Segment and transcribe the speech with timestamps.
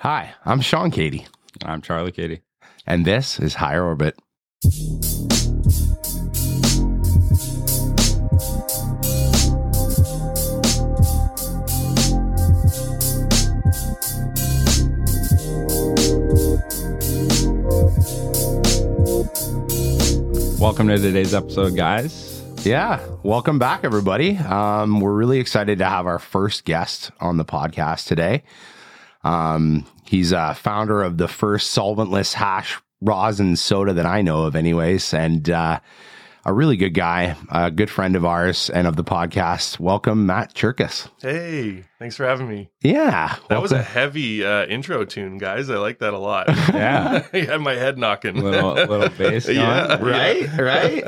[0.00, 1.26] Hi, I'm Sean Katie,
[1.64, 2.42] I'm Charlie Katie.
[2.86, 4.16] and this is Higher Orbit.
[20.58, 22.42] Welcome to today's episode, guys.
[22.64, 24.36] Yeah, welcome back, everybody.
[24.36, 28.42] Um, we're really excited to have our first guest on the podcast today.
[29.26, 34.54] Um, he's a founder of the first solventless hash rosin soda that I know of,
[34.54, 35.80] anyways, and uh,
[36.44, 39.80] a really good guy, a good friend of ours and of the podcast.
[39.80, 41.08] Welcome, Matt Cherkas.
[41.20, 42.70] Hey, thanks for having me.
[42.82, 45.68] Yeah, That was a heavy uh, intro tune, guys.
[45.70, 46.46] I like that a lot.
[46.72, 47.26] Yeah.
[47.34, 48.36] you had my head knocking.
[48.40, 49.56] little little bass going.
[49.58, 49.96] Yeah.
[50.00, 51.04] right, right.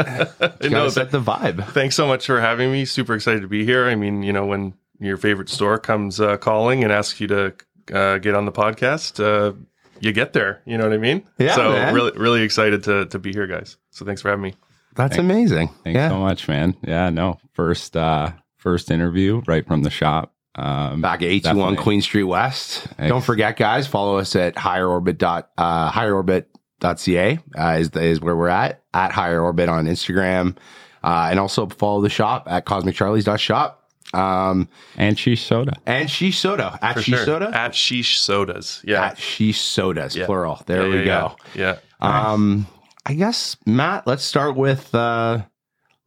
[0.60, 1.64] no, Gotta set the vibe.
[1.68, 2.84] thanks so much for having me.
[2.84, 3.86] Super excited to be here.
[3.86, 7.54] I mean, you know, when your favorite store comes uh, calling and asks you to
[7.92, 9.54] uh, get on the podcast, uh,
[10.00, 10.62] you get there.
[10.66, 11.26] You know what I mean?
[11.38, 11.94] Yeah, So man.
[11.94, 13.76] really, really excited to to be here, guys.
[13.90, 14.54] So thanks for having me.
[14.94, 15.68] That's amazing.
[15.84, 16.08] Thanks yeah.
[16.08, 16.76] so much, man.
[16.86, 17.38] Yeah, no.
[17.52, 20.34] First uh first interview right from the shop.
[20.54, 21.42] Um back at 821
[21.74, 21.82] Definitely.
[21.84, 22.80] Queen Street West.
[22.96, 23.08] Thanks.
[23.10, 28.48] Don't forget, guys, follow us at higherorbit dot uh, higherorbit.ca uh, is is where we're
[28.48, 30.56] at at higher orbit on Instagram,
[31.04, 33.87] uh, and also follow the shop at cosmiccharlies.shop.
[34.14, 35.74] Um, and sheesh soda.
[35.86, 37.24] and Sheesh Soda at For Sheesh sure.
[37.26, 38.82] Soda At Sheesh Sodas.
[38.84, 39.04] Yeah.
[39.04, 40.24] at Sheesh Sodas Yeah.
[40.26, 40.62] plural.
[40.66, 41.36] There Yeah, we yeah, go.
[41.54, 41.76] Yeah.
[42.02, 42.30] yeah.
[42.32, 42.66] Um,
[43.04, 45.42] I guess Matt, let's start with uh,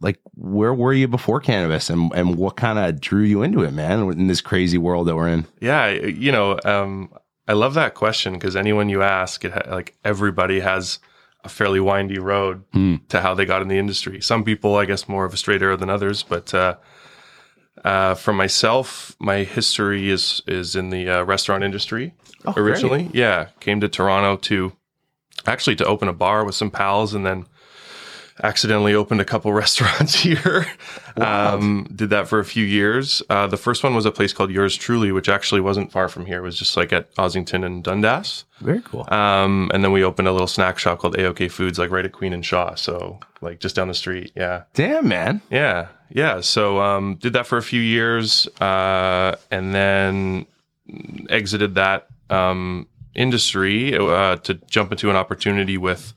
[0.02, 3.72] like where were you before cannabis, and and what kind of drew you into it,
[3.72, 5.46] man, in this crazy world that we're in.
[5.60, 7.12] Yeah, you know, um,
[7.48, 10.98] I love that question because anyone you ask, it ha- like everybody has
[11.44, 12.96] a fairly windy road Hmm.
[13.10, 14.22] to how they got in the industry.
[14.22, 16.22] Some people, I guess, more of a straight arrow than others.
[16.24, 16.76] But uh,
[17.84, 22.14] uh, for myself, my history is is in the uh, restaurant industry
[22.46, 22.64] Oh, great.
[22.64, 23.10] originally.
[23.14, 24.74] Yeah, came to Toronto to
[25.46, 27.46] actually to open a bar with some pals, and then
[28.44, 30.66] accidentally opened a couple restaurants here.
[31.18, 33.22] Um, did that for a few years.
[33.30, 36.26] Uh, the first one was a place called Yours Truly, which actually wasn't far from
[36.26, 36.40] here.
[36.40, 38.46] It was just like at Ossington and Dundas.
[38.60, 39.06] Very cool.
[39.14, 42.12] Um, and then we opened a little snack shop called AOK Foods, like right at
[42.12, 42.76] Queen and Shaw.
[42.76, 44.32] So like just down the street.
[44.36, 44.64] Yeah.
[44.74, 45.42] Damn, man.
[45.50, 45.88] Yeah.
[46.10, 46.42] Yeah.
[46.42, 50.46] So um, did that for a few years uh, and then
[51.30, 56.14] exited that um, industry uh, to jump into an opportunity with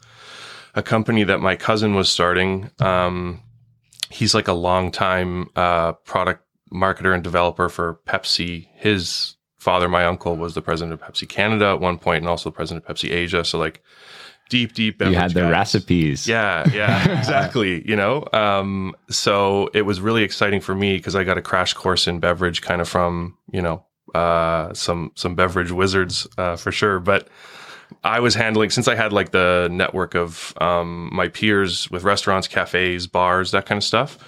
[0.75, 2.71] a company that my cousin was starting.
[2.81, 3.43] Um,
[4.11, 8.69] he's like a long time uh, product marketer and developer for Pepsi.
[8.75, 12.51] His father, my uncle, was the president of Pepsi Canada at one point and also
[12.51, 13.45] the president of Pepsi Asia.
[13.45, 13.83] So like
[14.51, 15.01] deep, deep.
[15.01, 15.51] You had the guys.
[15.51, 16.29] recipes.
[16.29, 17.87] Yeah, yeah, exactly.
[17.89, 21.73] You know, um, so it was really exciting for me because I got a crash
[21.75, 26.73] course in beverage, kind of from you know uh, some some beverage wizards uh, for
[26.73, 27.01] sure.
[27.01, 27.29] But
[28.03, 32.49] I was handling since I had like the network of um, my peers with restaurants,
[32.49, 34.19] cafes, bars, that kind of stuff.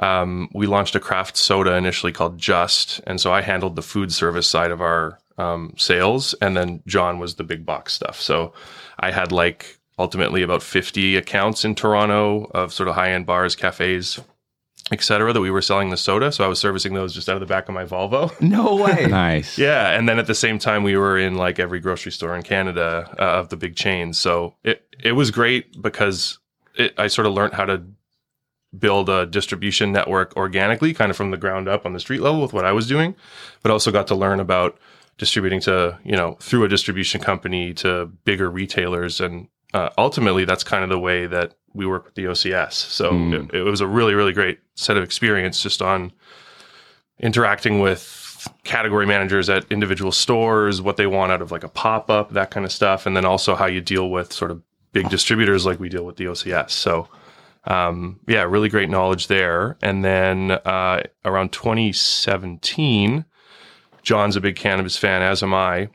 [0.00, 4.12] Um, we launched a craft soda initially called Just, and so I handled the food
[4.12, 8.20] service side of our um, sales, and then John was the big box stuff.
[8.20, 8.52] So
[8.98, 13.56] I had like ultimately about 50 accounts in Toronto of sort of high end bars,
[13.56, 14.20] cafes,
[14.90, 16.32] et cetera, that we were selling the soda.
[16.32, 18.32] So I was servicing those just out of the back of my Volvo.
[18.40, 19.06] No way.
[19.10, 19.58] Nice.
[19.58, 22.42] Yeah, and then at the same time, we were in like every grocery store in
[22.42, 24.18] Canada uh, of the big chains.
[24.18, 26.38] So it it was great because
[26.74, 27.82] it, I sort of learned how to
[28.78, 32.42] build a distribution network organically, kind of from the ground up on the street level
[32.42, 33.14] with what I was doing,
[33.62, 34.78] but also got to learn about
[35.16, 40.64] distributing to you know through a distribution company to bigger retailers, and uh, ultimately that's
[40.64, 42.72] kind of the way that we work with the OCS.
[42.74, 43.48] So Mm.
[43.54, 46.12] it, it was a really really great set of experience just on
[47.20, 52.08] interacting with category managers at individual stores, what they want out of like a pop
[52.10, 54.62] up, that kind of stuff, and then also how you deal with sort of
[54.92, 56.70] big distributors like we deal with the OCS.
[56.70, 57.08] So,
[57.64, 59.76] um, yeah, really great knowledge there.
[59.82, 63.24] And then uh, around 2017,
[64.02, 65.88] John's a big cannabis fan, as am I.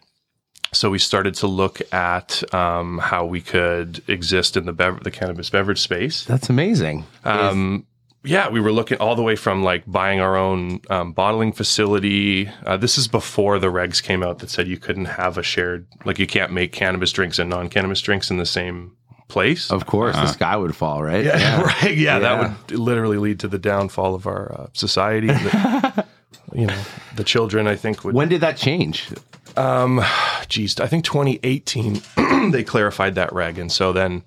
[0.74, 5.12] So we started to look at um, how we could exist in the bev- the
[5.12, 6.26] cannabis beverage space.
[6.26, 7.06] That's amazing.
[7.24, 7.86] Um,
[8.26, 12.50] yeah, we were looking all the way from like buying our own um, bottling facility.
[12.66, 15.86] Uh, this is before the regs came out that said you couldn't have a shared,
[16.06, 18.96] like you can't make cannabis drinks and non-cannabis drinks in the same
[19.28, 19.70] place.
[19.72, 21.26] Of course, the sky would fall, right?
[21.26, 21.98] yeah, right.
[21.98, 22.20] Yeah, Yeah.
[22.20, 25.28] that would literally lead to the downfall of our uh, society.
[25.28, 26.06] The-
[26.54, 26.82] you know,
[27.16, 29.10] the children, I think, would When did that change?
[29.58, 30.02] Um,
[30.48, 32.02] geez, I think 2018
[32.52, 34.24] they clarified that reg, and so then,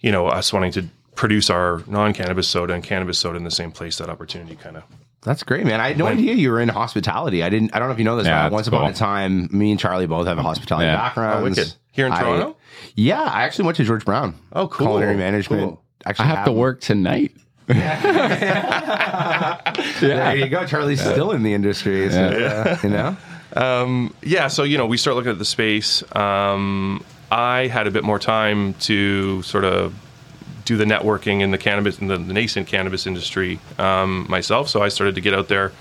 [0.00, 0.84] you know, us wanting to
[1.14, 4.82] produce our non-cannabis soda and cannabis soda in the same place, that opportunity kind of
[5.22, 5.80] That's great, man.
[5.80, 7.42] I had no When- idea you were in hospitality.
[7.42, 7.74] I didn't.
[7.74, 8.26] I don't know if you know this.
[8.26, 10.96] Yeah, but that's once upon a time, me and Charlie both have a hospitality Yeah.
[10.96, 11.56] background.
[11.58, 11.64] Oh.
[11.92, 12.56] Here in Toronto?
[12.96, 14.34] Yeah, I actually went to George Brown.
[14.52, 14.88] Oh, cool.
[14.88, 15.62] Culinary management.
[15.62, 15.80] Cool.
[16.04, 17.32] Actually, I have to work tonight.
[17.68, 19.60] yeah
[20.00, 20.66] There you go.
[20.66, 22.10] Charlie's still in the industry.
[22.10, 23.16] So, uh, you know.
[23.54, 26.02] Um, yeah, so you know, we start looking at the space.
[26.14, 29.94] Um, I had a bit more time to sort of
[30.64, 34.68] do the networking in the cannabis in the, the nascent cannabis industry um, myself.
[34.68, 35.72] So I started to get out there,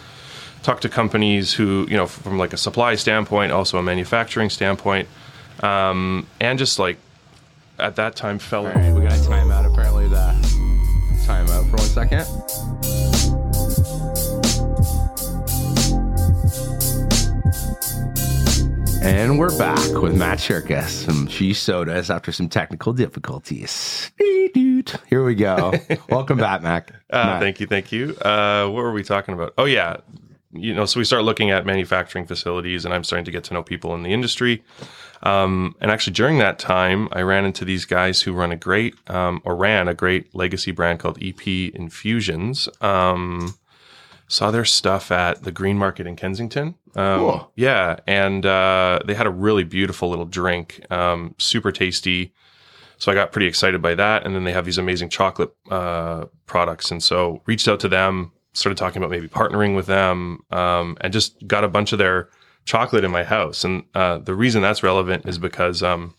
[0.62, 5.08] talk to companies who you know from like a supply standpoint, also a manufacturing standpoint,
[5.62, 6.98] um, and just like
[7.80, 8.68] at that time fell.
[8.68, 9.66] All right, we got time out.
[9.66, 12.83] Apparently, the time out for one second.
[19.04, 24.12] And we're back with Matt Cherkas from She Sodas after some technical difficulties.
[24.18, 25.74] Here we go.
[26.10, 26.92] Welcome back, Mac.
[27.10, 27.42] Uh, Matt.
[27.42, 28.16] thank you, thank you.
[28.16, 29.54] Uh, what were we talking about?
[29.58, 29.98] Oh yeah,
[30.54, 33.54] you know, so we start looking at manufacturing facilities, and I'm starting to get to
[33.54, 34.64] know people in the industry.
[35.24, 38.96] Um, and actually, during that time, I ran into these guys who run a great,
[39.10, 42.70] um, or ran a great legacy brand called EP Infusions.
[42.80, 43.56] Um,
[44.28, 46.76] saw their stuff at the Green Market in Kensington.
[46.96, 47.52] Um, Cool.
[47.56, 52.34] Yeah, and uh, they had a really beautiful little drink, um, super tasty.
[52.98, 54.26] So I got pretty excited by that.
[54.26, 56.92] And then they have these amazing chocolate uh, products.
[56.92, 61.12] And so reached out to them, started talking about maybe partnering with them, um, and
[61.12, 62.30] just got a bunch of their
[62.66, 63.64] chocolate in my house.
[63.66, 66.16] And uh, the reason that's relevant is because um,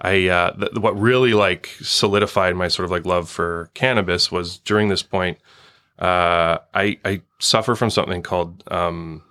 [0.00, 4.58] I uh, th- what really like solidified my sort of like love for cannabis was
[4.58, 5.38] during this point.
[5.98, 9.22] Uh, I I suffer from something called um,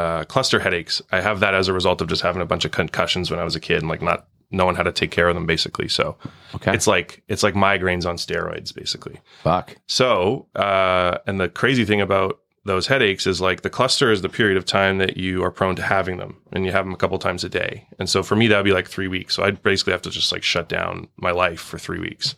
[0.00, 1.00] uh, cluster headaches.
[1.10, 3.44] I have that as a result of just having a bunch of concussions when I
[3.44, 5.88] was a kid and like not knowing how to take care of them basically.
[5.88, 6.16] So
[6.54, 6.72] Okay.
[6.74, 9.16] it's like it's like migraines on steroids basically.
[9.42, 9.76] Fuck.
[9.86, 14.28] So uh, and the crazy thing about those headaches is like the cluster is the
[14.28, 16.96] period of time that you are prone to having them and you have them a
[16.96, 17.86] couple times a day.
[18.00, 19.34] And so for me that would be like 3 weeks.
[19.36, 22.34] So I'd basically have to just like shut down my life for 3 weeks.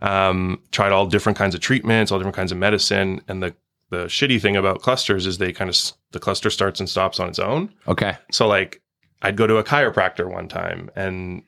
[0.00, 3.54] Um, tried all different kinds of treatments, all different kinds of medicine and the
[3.94, 5.76] the shitty thing about clusters is they kind of
[6.12, 7.72] the cluster starts and stops on its own.
[7.88, 8.16] Okay.
[8.30, 8.80] So like
[9.22, 11.42] I'd go to a chiropractor one time and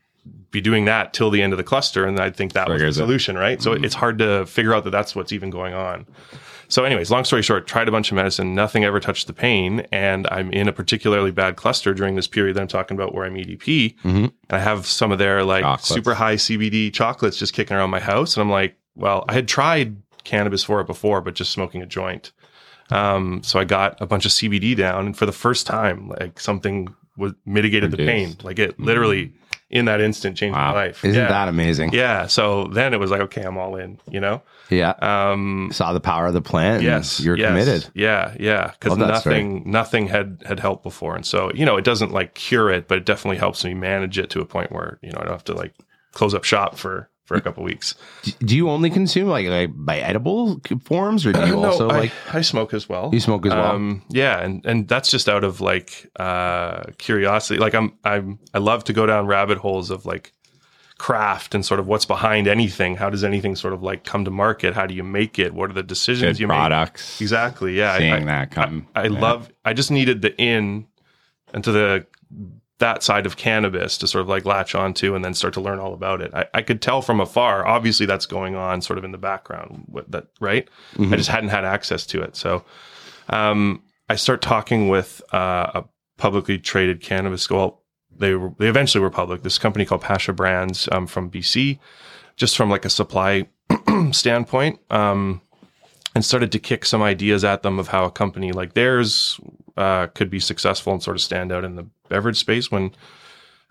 [0.51, 2.79] be doing that till the end of the cluster and I'd think that was the
[2.79, 3.01] Triggers it.
[3.01, 3.63] solution, right?
[3.63, 6.07] So it's hard to figure out that that's what's even going on.
[6.69, 9.87] So anyways, long story short, tried a bunch of medicine, nothing ever touched the pain
[9.93, 13.25] and I'm in a particularly bad cluster during this period that I'm talking about where
[13.25, 14.25] I'm EDP Mhm.
[14.25, 15.89] and I have some of their like Chocolates.
[15.89, 19.47] super high CBD chocolates just kicking around my house and I'm like, well, I had
[19.47, 22.33] tried cannabis for it before but just smoking a joint.
[22.91, 26.39] Um, so I got a bunch of CBD down, and for the first time, like
[26.41, 28.37] something was mitigated the pain.
[28.43, 29.33] Like it literally
[29.69, 31.05] in that instant changed my life.
[31.05, 31.29] Isn't yeah.
[31.29, 31.93] that amazing?
[31.93, 32.27] Yeah.
[32.27, 33.99] So then it was like, okay, I'm all in.
[34.09, 34.43] You know.
[34.71, 34.91] Yeah.
[35.01, 36.77] Um, Saw the power of the plant.
[36.77, 37.21] and yes.
[37.21, 37.91] You're yes, committed.
[37.95, 38.35] Yeah.
[38.39, 38.73] Yeah.
[38.79, 39.43] Because that story.
[39.43, 42.89] nothing, nothing had had helped before, and so you know, it doesn't like cure it,
[42.89, 45.33] but it definitely helps me manage it to a point where you know I don't
[45.33, 45.75] have to like
[46.13, 47.95] close up shop for for a couple weeks.
[48.39, 52.13] Do you only consume like, like by edible forms or do you also I, like
[52.33, 53.11] I smoke as well.
[53.13, 53.73] you smoke as well?
[53.75, 57.61] Um, yeah, and and that's just out of like uh, curiosity.
[57.61, 60.33] Like I'm I'm I love to go down rabbit holes of like
[60.99, 62.97] craft and sort of what's behind anything.
[62.97, 64.73] How does anything sort of like come to market?
[64.75, 65.53] How do you make it?
[65.53, 67.17] What are the decisions Good you products.
[67.21, 67.25] make?
[67.25, 67.77] Exactly.
[67.77, 67.93] Yeah.
[67.93, 68.87] I- Seeing I, that come.
[68.95, 69.21] I Yeah.
[69.21, 69.51] love.
[69.65, 70.87] I just needed the in
[71.53, 72.07] into the
[72.79, 75.79] that side of cannabis to sort of like latch onto and then start to learn
[75.79, 76.35] all about it.
[76.35, 77.67] I, I could tell from afar.
[77.67, 79.87] Obviously, that's going on sort of in the background.
[80.09, 80.69] That right?
[80.95, 81.13] Mhm.
[81.13, 82.37] I just hadn't had access to it.
[82.37, 82.65] So,
[83.31, 85.85] um, I start talking with uh, a
[86.19, 87.49] publicly traded cannabis.
[87.49, 87.83] Well,
[88.19, 89.43] they were, they eventually were public.
[89.43, 91.79] This company called Pasha Brands um, from BC,
[92.37, 93.49] just from like a supply
[94.13, 94.79] standpoint.
[94.91, 95.41] Um,
[96.17, 99.39] and started to kick some ideas at them of how a company like theirs
[99.77, 102.91] uh, could be successful and sort of stand out in the beverage space when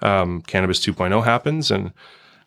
[0.04, 1.72] um, Cannabis 2.0 happens.
[1.72, 1.92] And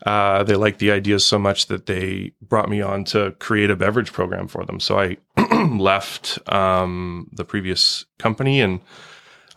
[0.07, 3.77] uh, they liked the ideas so much that they brought me on to create a
[3.77, 4.79] beverage program for them.
[4.79, 5.17] So I
[5.69, 8.81] left um, the previous company and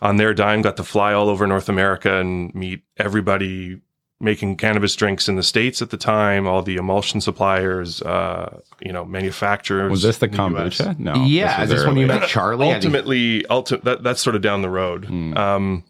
[0.00, 3.80] on their dime got to fly all over North America and meet everybody
[4.22, 8.92] making cannabis drinks in the states at the time, all the emulsion suppliers, uh, you
[8.92, 9.90] know, manufacturers.
[9.90, 10.38] Was this the in US.
[10.38, 10.98] kombucha?
[10.98, 11.14] No.
[11.24, 12.70] yeah, was is this when you met Charlie?
[12.70, 15.06] I Ultimately, ulti- that, that's sort of down the road.
[15.06, 15.36] Hmm.
[15.36, 15.84] Um,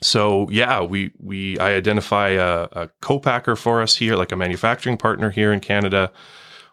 [0.00, 4.96] so yeah, we we I identify a, a co-packer for us here, like a manufacturing
[4.96, 6.12] partner here in Canada.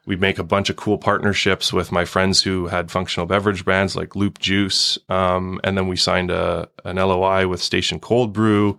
[0.05, 3.95] We make a bunch of cool partnerships with my friends who had functional beverage brands
[3.95, 8.77] like Loop Juice, um, and then we signed a an LOI with Station Cold Brew.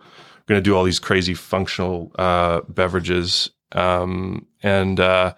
[0.52, 5.32] Going to do all these crazy functional uh, beverages, um, and uh,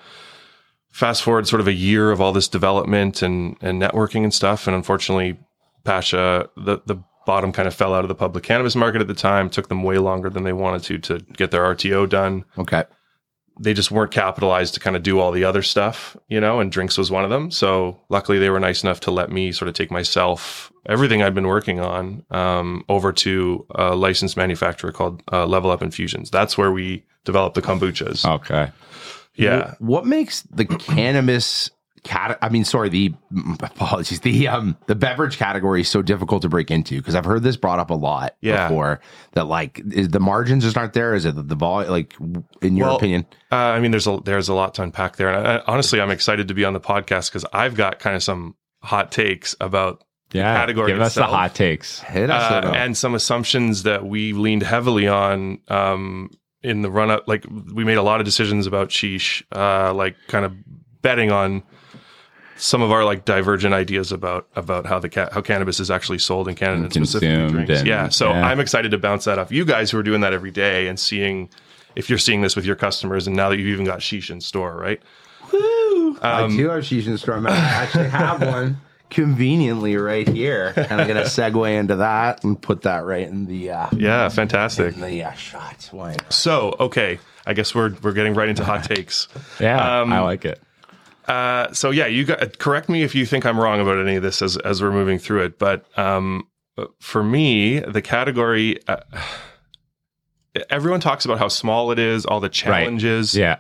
[0.91, 4.67] fast forward sort of a year of all this development and and networking and stuff,
[4.67, 5.39] and unfortunately,
[5.85, 9.15] Pasha the the bottom kind of fell out of the public cannabis market at the
[9.15, 9.49] time.
[9.49, 12.45] Took them way longer than they wanted to to get their RTO done.
[12.59, 12.83] Okay.
[13.61, 16.73] They just weren't capitalized to kind of do all the other stuff, you know, and
[16.73, 17.51] drinks was one of them.
[17.51, 21.35] So luckily they were nice enough to let me sort of take myself, everything I'd
[21.35, 26.31] been working on, um, over to a licensed manufacturer called uh, Level Up Infusions.
[26.31, 28.25] That's where we developed the kombuchas.
[28.25, 28.71] Okay.
[29.37, 29.75] Yeah.
[29.79, 31.71] What makes the cannabis
[32.05, 32.39] cat?
[32.41, 33.13] I mean, sorry, the
[33.61, 37.43] apologies, the um the beverage category is so difficult to break into because I've heard
[37.43, 38.69] this brought up a lot Yeah.
[38.69, 39.01] before.
[39.33, 41.15] That like is the margins just aren't there?
[41.15, 41.91] Is it the, the volume?
[41.91, 42.15] Like,
[42.63, 43.27] in your Well, opinion?
[43.51, 46.01] Uh, I mean, there's a there's a lot to unpack there, and I, I- honestly,
[46.01, 49.57] I'm excited to be on the podcast because I've got kind of some hot takes
[49.61, 50.55] about Yeah.
[50.57, 52.01] category Give us the hot takes.
[52.01, 56.31] Hit us uh, and some assumptions that we leaned heavily on um,
[56.63, 57.25] in the run up.
[57.27, 60.53] Like we made a lot of decisions about sheesh, uh, like kind of
[61.03, 61.63] betting on
[62.57, 66.19] some of our like divergent ideas about about how the ca- how cannabis is actually
[66.19, 67.79] sold in Canada and specifically Consumed drinks.
[67.81, 68.47] and- yeah, so yeah.
[68.47, 70.99] I'm excited to bounce that off you guys who are doing that every day and
[70.99, 71.49] seeing
[71.97, 74.41] if you're seeing this with your customers and now that you've even got sheesh in
[74.41, 75.01] store, right?
[75.53, 76.19] Woo!
[76.23, 77.41] I do have sheesh in store.
[77.41, 77.53] man.
[77.53, 78.81] I actually have one
[79.11, 83.71] conveniently right here, and I'm gonna segue into that and put that right in the
[83.71, 84.95] uh, Yeah, fantastic.
[84.95, 85.89] in the uh, shot.
[85.93, 86.33] Why not?
[86.33, 89.29] So okay, I guess we're we're getting right into hot takes.
[89.61, 90.01] Yeah.
[90.01, 90.61] Um, I like it.
[91.29, 94.23] Uh, so yeah, you got, correct me if you think I'm wrong about any of
[94.23, 95.59] this as as we're moving through it.
[95.59, 96.47] But um,
[97.01, 98.99] for me, the category, uh,
[100.71, 103.57] everyone talks about how small it is, all the challenges, Yeah.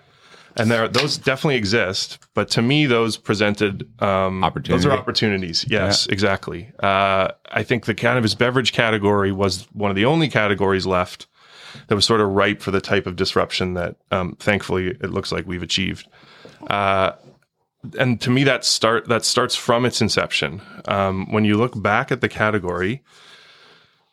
[0.56, 2.18] and there those definitely exist.
[2.35, 5.64] But to me, those presented um, Those are opportunities.
[5.68, 6.71] Yes, exactly.
[6.83, 11.26] Uh, I think the cannabis beverage category was one of the only categories left
[11.88, 15.33] that was sort of ripe for the type of disruption that, um, thankfully, it looks
[15.33, 16.06] like we've achieved.
[16.68, 17.12] Uh,
[17.99, 20.61] and to me, that start that starts from its inception.
[20.87, 23.03] Um, when you look back at the category,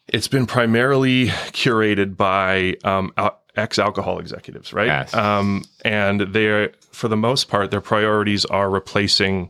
[0.07, 3.13] it's been primarily curated by um,
[3.55, 4.87] ex-alcohol executives, right?
[4.87, 5.13] Yes.
[5.13, 9.49] Um, and they're, for the most part, their priorities are replacing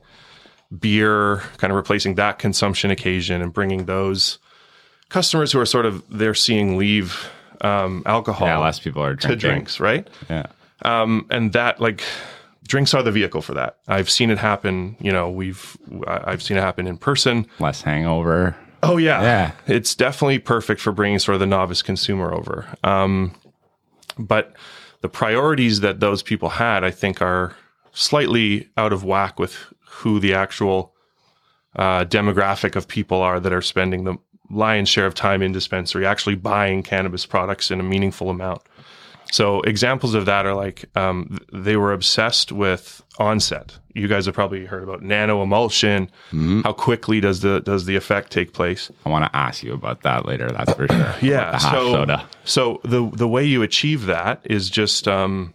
[0.79, 4.39] beer, kind of replacing that consumption occasion, and bringing those
[5.09, 7.29] customers who are sort of they're seeing leave
[7.61, 8.57] um, alcohol Yeah.
[8.57, 9.39] Less people are drinking.
[9.39, 10.07] to drinks, right?
[10.29, 10.45] Yeah.
[10.83, 12.03] um, and that like
[12.67, 13.77] drinks are the vehicle for that.
[13.87, 14.95] I've seen it happen.
[14.99, 15.77] You know, we've
[16.07, 17.47] I've seen it happen in person.
[17.59, 18.55] Less hangover.
[18.83, 19.51] Oh yeah, Yeah.
[19.67, 22.67] It's definitely perfect for bringing sort of the novice consumer over.
[22.83, 23.33] Um,
[24.17, 24.55] but
[25.01, 27.55] the priorities that those people had, I think, are
[27.91, 29.55] slightly out of whack with
[29.87, 30.93] who the actual
[31.75, 34.17] uh, demographic of people are that are spending the
[34.49, 38.61] lion's share of time in dispensary, actually buying cannabis products in a meaningful amount.
[39.31, 43.77] So examples of that are like um, they were obsessed with onset.
[43.93, 46.09] You guys have probably heard about nano emulsion.
[46.63, 48.91] How quickly does the does the effect take place?
[49.05, 50.49] I want to ask you about that later.
[50.49, 51.15] That's for sure.
[51.21, 51.57] Yeah.
[51.57, 52.27] So, soda.
[52.43, 55.53] so the the way you achieve that is just um,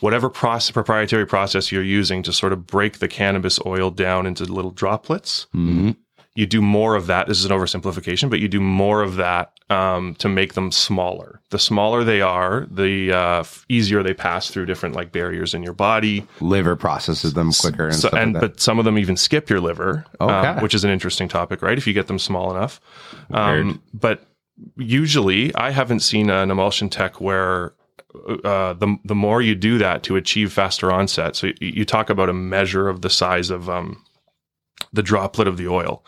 [0.00, 4.44] whatever process, proprietary process you're using to sort of break the cannabis oil down into
[4.44, 5.46] little droplets.
[5.54, 5.90] Mm-hmm.
[6.38, 7.26] You do more of that.
[7.26, 11.40] This is an oversimplification, but you do more of that um, to make them smaller.
[11.50, 15.72] The smaller they are, the uh, easier they pass through different like barriers in your
[15.72, 16.24] body.
[16.40, 19.50] Liver processes them quicker and So, stuff and like but some of them even skip
[19.50, 21.76] your liver, um, which is an interesting topic, right?
[21.76, 22.80] If you get them small enough.
[23.32, 24.24] Um, but
[24.76, 27.74] usually, I haven't seen an emulsion tech where
[28.44, 31.34] uh, the the more you do that to achieve faster onset.
[31.34, 34.04] So you, you talk about a measure of the size of um,
[34.92, 36.04] the droplet of the oil.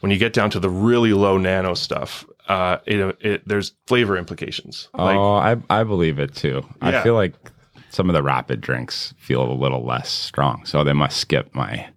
[0.00, 4.16] When you get down to the really low nano stuff, uh, it, it there's flavor
[4.16, 4.88] implications.
[4.94, 6.62] Like oh, I I believe it too.
[6.82, 7.00] Yeah.
[7.00, 7.34] I feel like
[7.90, 11.88] some of the rapid drinks feel a little less strong, so they must skip my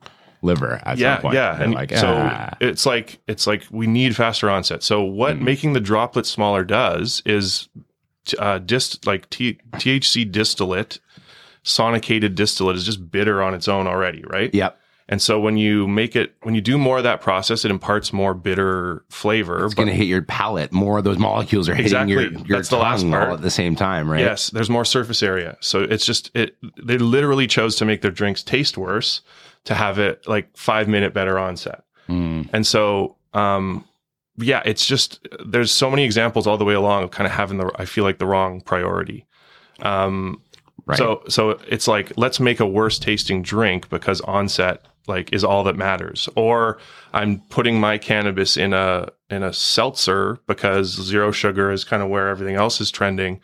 [0.41, 1.35] liver at yeah, some point.
[1.35, 4.83] yeah, They're and like, so "Ah." it's like it's like we need faster onset.
[4.83, 5.45] So what Hmm.
[5.45, 7.69] making the droplet smaller does is
[8.25, 10.99] t- uh, dist like T- THC distillate,
[11.63, 14.53] sonicated distillate is just bitter on its own already, right?
[14.53, 14.77] Yep.
[15.10, 18.13] And so when you make it, when you do more of that process, it imparts
[18.13, 19.65] more bitter flavor.
[19.65, 20.72] It's going to hit your palate.
[20.72, 22.13] More of those molecules are hitting Exactly.
[22.13, 23.27] your, your That's the last tongue part.
[23.29, 24.22] all at the same time, right?
[24.22, 25.57] Yes, there's more surface area.
[25.60, 29.22] So it's just it they literally chose to make their drinks taste worse
[29.65, 31.83] to have it like 5 minute better onset.
[32.10, 32.50] Mm.
[32.53, 33.83] And so um
[34.38, 37.57] yeah, it's just there's so many examples all the way along of kind of having
[37.57, 39.25] the I feel like the wrong priority.
[39.81, 40.41] Um
[40.86, 40.98] Right.
[40.98, 45.63] so so it's like let's make a worse tasting drink because onset like is all
[45.65, 46.29] that matters.
[46.36, 46.77] Or
[47.13, 52.10] I'm putting my cannabis in a in a seltzer because zero sugar is kind of
[52.10, 53.39] where everything else is trending.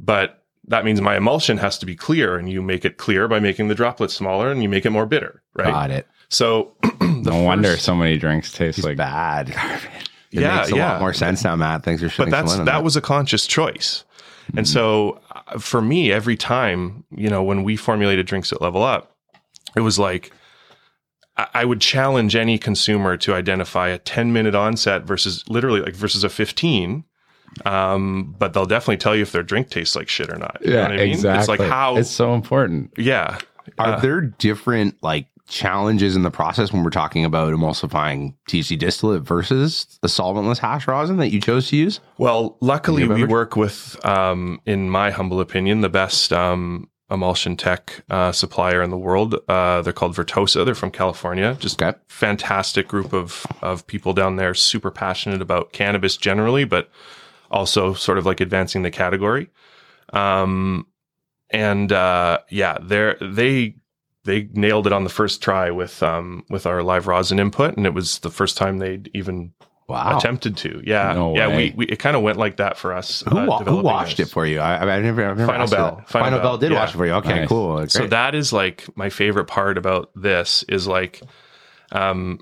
[0.00, 3.38] But that means my emulsion has to be clear, and you make it clear by
[3.38, 5.66] making the droplets smaller, and you make it more bitter, right?
[5.70, 6.06] Got it.
[6.28, 9.50] So the no wonder so many drinks taste like bad.
[9.50, 9.56] It
[10.40, 10.92] Yeah, makes a yeah.
[10.92, 11.84] lot more sense now, Matt.
[11.84, 14.04] Thanks for but that's some light that was a conscious choice
[14.56, 18.82] and so uh, for me every time you know when we formulated drinks at level
[18.82, 19.16] up
[19.76, 20.32] it was like
[21.36, 25.94] I- I would challenge any consumer to identify a 10 minute onset versus literally like
[25.94, 27.04] versus a 15.
[27.64, 30.58] Um, but they'll definitely tell you if their drink tastes like shit or not.
[30.60, 31.08] You know yeah, what I mean?
[31.10, 31.40] exactly.
[31.54, 32.92] It's like how, it's so important.
[32.96, 33.38] yeah.
[33.78, 38.78] Are Uh, there different like challenges in the process when we're talking about emulsifying TC
[38.78, 42.00] distillate versus the solventless hash rosin that you chose to use?
[42.18, 48.02] Well, luckily we work with, um, in my humble opinion, the best um, emulsion tech
[48.10, 49.36] uh, supplier in the world.
[49.48, 50.64] Uh, they're called Vertosa.
[50.64, 51.56] They're from California.
[51.60, 51.96] Just Okay.
[52.08, 56.90] fantastic group of of people down there, super passionate about cannabis generally, but
[57.50, 59.48] also sort of like advancing the category.
[60.12, 60.86] Um,
[61.50, 63.76] and uh, yeah, they they
[64.24, 67.86] they nailed it on the first try with um with our live rosin input, and
[67.86, 69.52] it was the first time they'd even
[69.86, 70.16] Wow.
[70.16, 70.82] attempted to.
[70.84, 71.54] Yeah, No yeah.
[71.54, 73.22] We, we it kind of went like that for us.
[73.28, 74.28] Who, uh, who washed this.
[74.28, 74.58] it for you?
[74.60, 75.90] I, I never, I've never Final Bell.
[75.96, 76.78] Final Final, Bell, Bell, did yeah.
[76.78, 77.12] wash it for you.
[77.12, 77.48] Okay, Nice.
[77.48, 77.76] cool.
[77.76, 77.90] Great.
[77.90, 81.20] So that is like my favorite part about this is like,
[81.92, 82.40] um,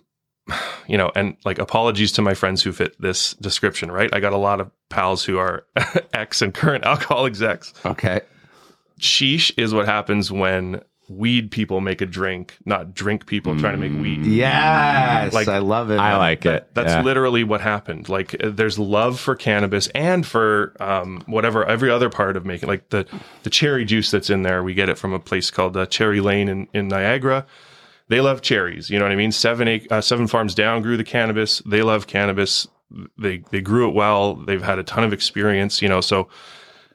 [0.87, 3.91] you know, and like apologies to my friends who fit this description.
[3.91, 5.65] Right, I got a lot of pals who are
[6.13, 7.73] ex and current alcohol execs.
[7.85, 8.21] okay.
[9.01, 10.81] Sheesh is what happens when
[11.16, 14.25] weed people make a drink, not drink people trying to make weed.
[14.26, 15.99] Yes, Like, I love it.
[15.99, 16.69] I like it.
[16.75, 17.02] That's yeah.
[17.02, 18.09] literally what happened.
[18.09, 22.69] Like, uh, there's love for cannabis and for um, whatever every other part of making,
[22.69, 23.07] like the
[23.42, 24.62] the cherry juice that's in there.
[24.62, 27.47] We get it from a place called uh, Cherry Lane in, in Niagara.
[28.09, 28.90] They love cherries.
[28.90, 29.33] You know what I mean?
[29.33, 31.61] Seven ac- uh, seven farms down grew the cannabis.
[31.64, 32.66] They love cannabis.
[33.16, 34.35] They they grew it well.
[34.35, 35.81] They've had a ton of experience.
[35.81, 36.28] You know, so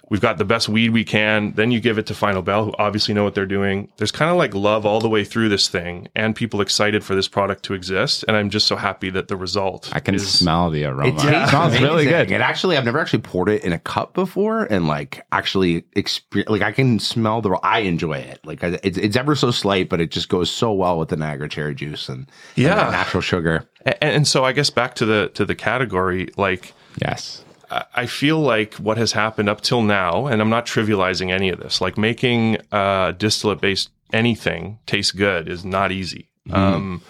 [0.10, 1.52] we've got the best weed we can.
[1.54, 3.90] Then you give it to Final Bell, who obviously know what they're doing.
[3.98, 7.16] There's kind of like love all the way through this thing, and people excited for
[7.16, 8.24] this product to exist.
[8.28, 9.90] And I'm just so happy that the result.
[9.94, 11.08] I can is, smell the aroma.
[11.10, 12.32] It tastes smells really good.
[12.32, 16.50] It actually, I've never actually poured it in a cup before, and like actually experience,
[16.50, 17.52] like I can smell the.
[17.64, 18.40] I enjoy it.
[18.46, 21.50] Like it's it's ever so slight, but it just goes so well with the Niagara
[21.50, 22.76] cherry juice and and Yeah.
[22.76, 23.68] that natural sugar.
[23.86, 27.44] And, and so I guess back to the to the category, like Yes.
[27.70, 31.60] I- feel like what has happened up till now, and I'm not trivializing any of
[31.60, 36.30] this, like making uh, distillate based anything taste good is not easy.
[36.52, 37.02] Um,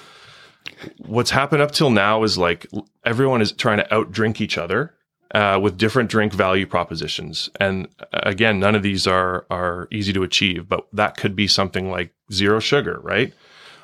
[0.98, 2.66] what's happened up till now is like
[3.06, 4.96] everyone is trying to outdrink each other
[5.34, 7.50] uh, with different drink value propositions.
[7.60, 11.48] And uh, again, none of these are are easy to achieve, but that could be
[11.48, 13.34] something like zero sugar, right?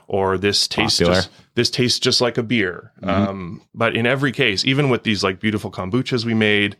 [0.07, 1.15] Or this tastes Popular.
[1.15, 2.91] just this tastes just like a beer.
[3.03, 6.75] Um, but in every case, even with these like beautiful kombuchas we made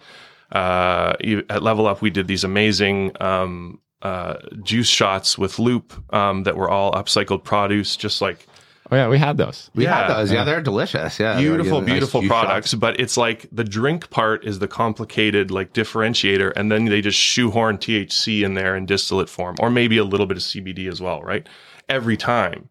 [0.52, 5.94] uh, e- at Level Up, we did these amazing um, uh, juice shots with Loop
[6.14, 8.46] um, that were all upcycled produce, just like
[8.92, 9.72] Oh yeah, we had those.
[9.74, 9.96] We Yeah.
[10.08, 10.32] had those.
[10.32, 11.18] Yeah, they're delicious.
[11.20, 12.72] Yeah, they're beautiful, nice beautiful products.
[12.72, 12.80] shots.
[12.80, 17.18] But it's like the drink part is the complicated like differentiator, and then they just
[17.18, 21.02] shoehorn THC in there in distillate form, or maybe a little bit of CBD as
[21.02, 21.48] well, right?
[21.90, 22.70] Every time.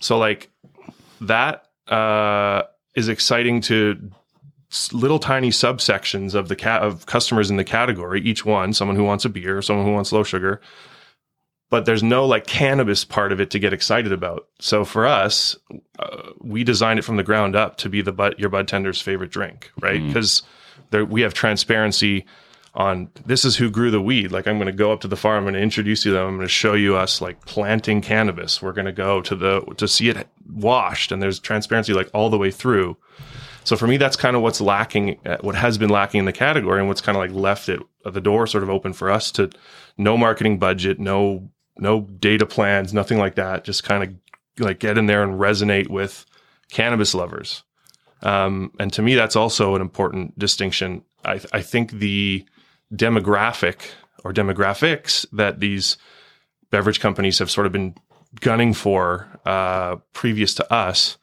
[0.00, 0.50] So like
[1.20, 2.62] that uh,
[2.94, 4.10] is exciting to
[4.92, 8.20] little tiny subsections of the cat of customers in the category.
[8.20, 10.60] Each one, someone who wants a beer, someone who wants low sugar.
[11.70, 14.48] But there's no like cannabis part of it to get excited about.
[14.58, 15.56] So for us,
[16.00, 19.00] uh, we designed it from the ground up to be the bud, your bud tender's
[19.00, 20.04] favorite drink, right?
[20.04, 20.42] Because
[20.90, 22.26] there we have transparency
[22.74, 24.30] on this is who grew the weed.
[24.30, 26.18] Like I'm going to go up to the farm, I'm going to introduce you to
[26.18, 28.62] them, I'm going to show you us like planting cannabis.
[28.62, 32.30] We're going to go to the to see it washed, and there's transparency like all
[32.30, 32.96] the way through.
[33.64, 36.32] So for me, that's kind of what's lacking, uh, what has been lacking in the
[36.32, 39.10] category, and what's kind of like left it uh, the door sort of open for
[39.10, 39.50] us to
[39.98, 43.64] no marketing budget, no no data plans, nothing like that.
[43.64, 46.24] Just kind of like get in there and resonate with
[46.70, 47.64] cannabis lovers.
[48.22, 51.02] Um, and to me, that's also an important distinction.
[51.24, 52.44] I, I think the
[52.94, 53.90] demographic
[54.24, 55.96] or demographics that these
[56.70, 57.94] beverage companies have sort of been
[58.40, 61.16] gunning for uh, previous to us,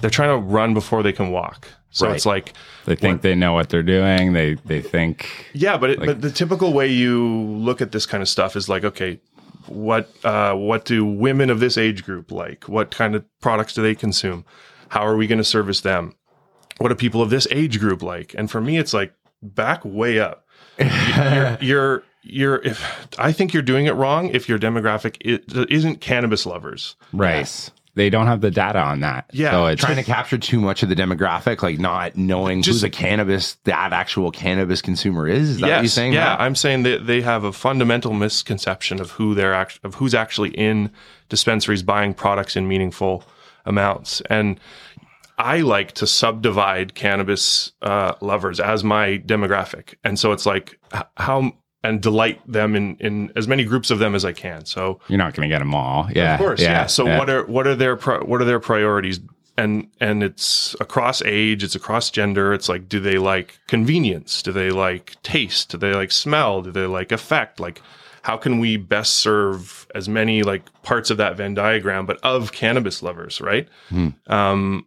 [0.00, 1.68] they're trying to run before they can walk.
[1.90, 2.16] So Right.
[2.16, 2.52] it's like,
[2.84, 4.34] They think they know what they're doing.
[4.34, 8.22] They they think yeah, but it, but the typical way you look at this kind
[8.22, 9.20] of stuff is like, okay,
[9.66, 12.68] what uh, what do women of this age group like?
[12.68, 14.44] What kind of products do they consume?
[14.88, 16.14] How are we going to service them?
[16.76, 18.34] What do people of this age group like?
[18.36, 20.46] And for me, it's like back way up.
[20.78, 26.00] you're, you're you're if I think you're doing it wrong if your demographic i- isn't
[26.00, 26.94] cannabis lovers.
[27.12, 27.38] right.
[27.38, 27.70] Yes.
[27.94, 29.28] they don't have the data on that.
[29.32, 32.76] Yeah, so it's Trying to capture too much of the demographic, like not knowing Just-
[32.76, 35.50] who's a cannabis, that actual cannabis consumer is.
[35.50, 36.12] Is that what you're saying?
[36.12, 36.40] Yeah, Matt?
[36.42, 40.50] I'm saying that they have a fundamental misconception of who they're act- of who's actually
[40.50, 40.90] in
[41.28, 43.24] dispensaries buying products in meaningful
[43.64, 44.20] amounts.
[44.30, 44.60] And
[45.38, 50.78] I like to subdivide cannabis uh, lovers as my demographic, and so it's like
[51.16, 51.52] how
[51.84, 54.66] and delight them in in as many groups of them as I can.
[54.66, 56.08] So you're not going to get them all.
[56.12, 56.86] Yeah, of course, yeah.
[56.86, 59.20] So what are what are their pri- what are their priorities?
[59.56, 62.52] And and it's across age, it's across gender.
[62.52, 64.42] It's like, do they like convenience?
[64.42, 65.70] Do they like taste?
[65.70, 66.62] Do they like smell?
[66.62, 67.58] Do they like effect?
[67.58, 67.82] Like,
[68.22, 72.52] how can we best serve as many like parts of that Venn diagram, but of
[72.52, 73.68] cannabis lovers, right?
[73.88, 74.08] Hmm.
[74.28, 74.86] Um,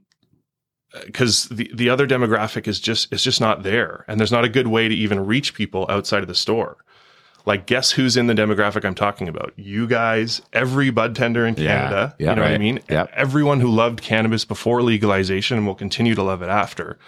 [1.05, 4.49] because the the other demographic is just is just not there, and there's not a
[4.49, 6.77] good way to even reach people outside of the store.
[7.45, 9.53] Like, guess who's in the demographic I'm talking about?
[9.55, 12.15] You guys, every bud tender in Canada.
[12.19, 12.79] Yeah, you know what I mean?
[12.89, 13.09] Yep.
[13.13, 16.99] Everyone who loved cannabis before legalization and will continue to love it after.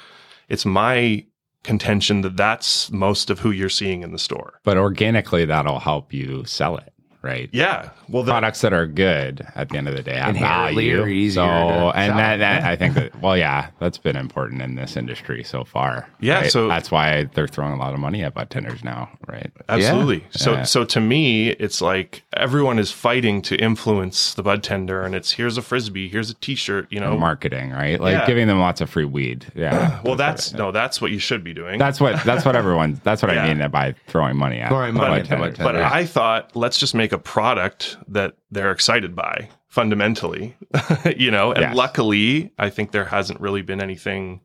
[0.49, 1.25] It's my
[1.63, 4.59] contention that that's most of who you're seeing in the store.
[4.63, 6.92] But organically, that'll help you sell it,
[7.23, 7.49] right?
[7.51, 7.89] Yeah.
[8.09, 11.01] Well, the, Products that are good at the end of the day have Inherently value.
[11.03, 11.47] are easier so,
[11.91, 15.43] to and that, that I think that well, yeah, that's been important in this industry
[15.43, 16.07] so far.
[16.19, 16.51] Yeah, right?
[16.51, 19.51] so- that's why they're throwing a lot of money at bud tenders now, right?
[19.69, 20.25] Absolutely.
[20.31, 20.63] So Yeah.
[20.63, 25.31] so to me, it's like everyone is fighting to influence the bud tender, and it's
[25.31, 27.17] here's a frisbee, here's a T-shirt, you know.
[27.17, 27.99] Marketing, right?
[28.01, 28.25] Like Yeah.
[28.27, 29.45] giving them lots of free weed.
[29.55, 30.01] Yeah.
[30.05, 31.79] well, that's no, that's what you should be doing.
[31.79, 33.43] That's what that's what everyone that's what Yeah.
[33.45, 35.63] I mean by throwing money at Throwing money bud at the tender.
[35.63, 40.55] but I thought let's just make a product that they're excited by fundamentally,
[41.17, 41.51] you know.
[41.51, 41.75] And Yes.
[41.75, 44.41] luckily, I think there hasn't really been anything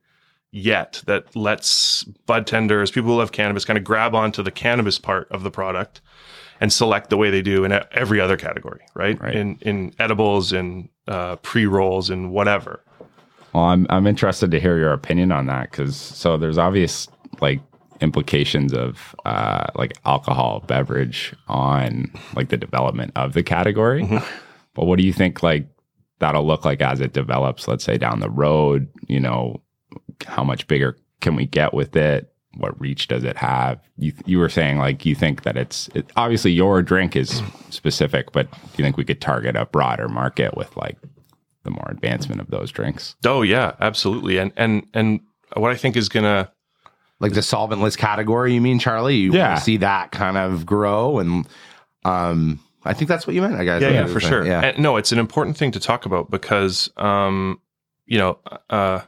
[0.51, 4.99] yet that lets bud tenders, people who love cannabis, kind of grab onto the cannabis
[4.99, 6.01] part of the product
[6.61, 9.21] and select the way they do in every other category, right?
[9.21, 9.35] Right.
[9.35, 12.81] In in edibles, in uh, pre rolls, and whatever.
[13.53, 17.09] Well, I'm I'm interested to hear your opinion on that because so there's obvious
[17.41, 17.61] like
[18.01, 24.09] implications of uh, like alcohol beverage on like the development of the category.
[24.75, 25.67] But what do you think like
[26.21, 27.67] that'll look like as it develops?
[27.67, 29.61] Let's say down the road, you know,
[30.27, 32.33] how much bigger can we get with it?
[32.57, 33.81] What reach does it have?
[33.97, 38.33] You you were saying like you think that it's it, obviously your drink is specific,
[38.33, 40.97] but do you think we could target a broader market with like
[41.65, 43.17] the more advancement of those drinks?
[43.25, 44.39] Oh yeah, absolutely.
[44.39, 45.21] And and and
[45.55, 46.53] what I think is gonna
[47.21, 49.17] like the solventless category, you mean, Charlie?
[49.17, 49.49] You Yeah.
[49.49, 51.19] wanna see that kind of grow.
[51.19, 51.47] And
[52.05, 53.55] um, I think that's what you meant.
[53.57, 53.83] I guess.
[53.83, 54.47] yeah, yeah, for sure.
[54.47, 54.61] Yeah.
[54.61, 57.61] And no, it's an important thing to talk about because, um,
[58.07, 58.39] you know,
[58.71, 59.01] uh,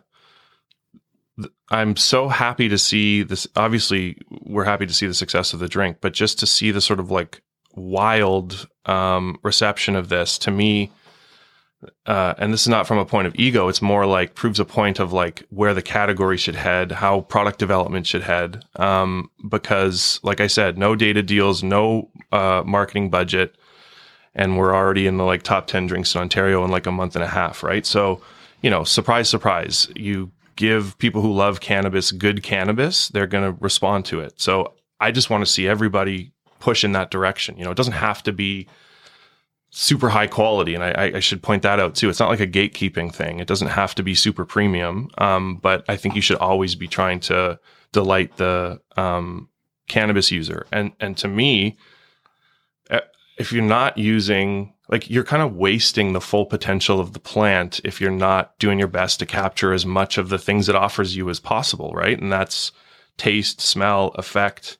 [1.40, 3.46] th- I'm so happy to see this.
[3.56, 6.80] Obviously, we're happy to see the success of the drink, but just to see the
[6.80, 7.42] sort of like
[7.74, 10.90] wild um, reception of this to me.
[12.04, 13.68] Uh, and this is not from a point of ego.
[13.68, 17.58] It's more like proves a point of like where the category should head, how product
[17.58, 18.64] development should head.
[18.76, 23.56] Um, because, like I said, no data deals, no uh, marketing budget,
[24.34, 27.16] and we're already in the like top 10 drinks in Ontario in like a month
[27.16, 27.86] and a half, right?
[27.86, 28.20] So,
[28.60, 33.58] you know, surprise, surprise, you give people who love cannabis good cannabis, they're going to
[33.62, 34.38] respond to it.
[34.38, 37.56] So I just want to see everybody push in that direction.
[37.56, 38.68] You know, it doesn't have to be
[39.70, 40.74] super high quality.
[40.74, 42.08] And I, I- should point that out too.
[42.08, 43.38] It's not like a gatekeeping thing.
[43.40, 45.08] It doesn't have to be super premium.
[45.18, 47.58] Um, but I think you should always be trying to
[47.92, 49.48] delight the um,
[49.88, 50.66] cannabis user.
[50.72, 51.78] And and to me,
[52.90, 53.00] eh,
[53.38, 57.80] if you're not using like you're kind of wasting the full potential of the plant
[57.84, 61.14] if you're not doing your best to capture as much of the things it offers
[61.16, 62.20] you as possible, right?
[62.20, 62.72] And that's
[63.16, 64.78] taste, smell, effect,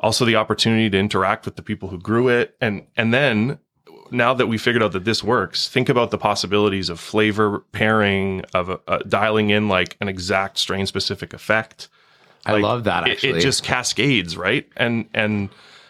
[0.00, 3.58] also the opportunity to interact with the people who grew it and and then
[4.10, 8.44] now that we figured out that this works, think about the possibilities of flavor pairing,
[8.54, 11.88] of uh, dialing in like an exact strain specific effect.
[12.46, 13.06] I Like, love that.
[13.08, 14.66] It- It, just cascades, right?
[14.76, 15.48] And and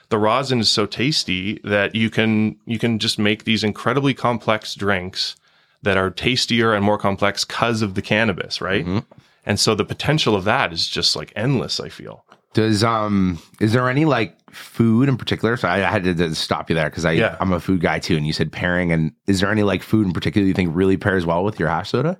[0.09, 4.75] the rosin is so tasty that you can you can just make these incredibly complex
[4.75, 5.37] drinks
[5.83, 8.85] that are tastier and more complex because of the cannabis, right?
[8.85, 8.99] Mm-hmm.
[9.47, 11.79] And so the potential of that is just like endless.
[11.79, 12.25] I feel.
[12.55, 15.57] Does um is there any like food in particular?
[15.57, 17.37] So I, I had to, to stop you there because I Yeah.
[17.41, 18.93] I'm a food guy too, and you said pairing.
[18.93, 21.69] And is there any like food in particular you think really pairs well with your
[21.69, 22.19] hash soda?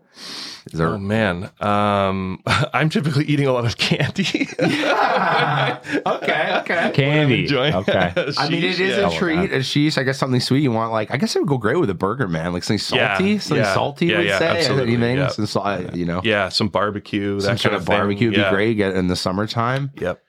[0.73, 0.89] Is there?
[0.89, 4.49] Oh man, um, I'm typically eating a lot of candy.
[4.61, 6.91] okay, okay.
[6.95, 7.43] Candy.
[7.43, 8.13] Enjoying- Okay.
[8.39, 9.09] I mean, it is Yeah.
[9.09, 9.97] a treat, a sheesh.
[9.99, 10.93] I guess something sweet you want.
[10.93, 12.53] Like, I guess it would go great with a burger, man.
[12.53, 14.07] Like something salty, Yeah, something yeah, salty.
[14.07, 15.17] yeah, would yeah, say absolutely, anything.
[15.17, 15.29] yeah.
[15.29, 17.97] Some, you know, Yeah, some barbecue, some that sort kind of of thing.
[17.97, 18.51] barbecue would yeah.
[18.51, 18.75] be great.
[18.77, 19.91] Get in the summertime.
[20.01, 20.23] Yep.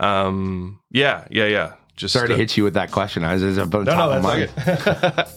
[0.00, 0.80] Um.
[0.90, 1.26] Yeah.
[1.30, 1.46] Yeah.
[1.46, 1.72] Yeah.
[1.96, 3.24] Just Sorry to uh, hit you with that question.
[3.24, 4.22] I was, it was about No, top no, of
[4.56, 5.06] that's mind.
[5.06, 5.36] not good.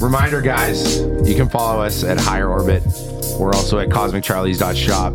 [0.00, 2.82] reminder, guys, you can follow us at Higher Orbit.
[3.38, 5.12] We're also at cosmiccharlies.shop.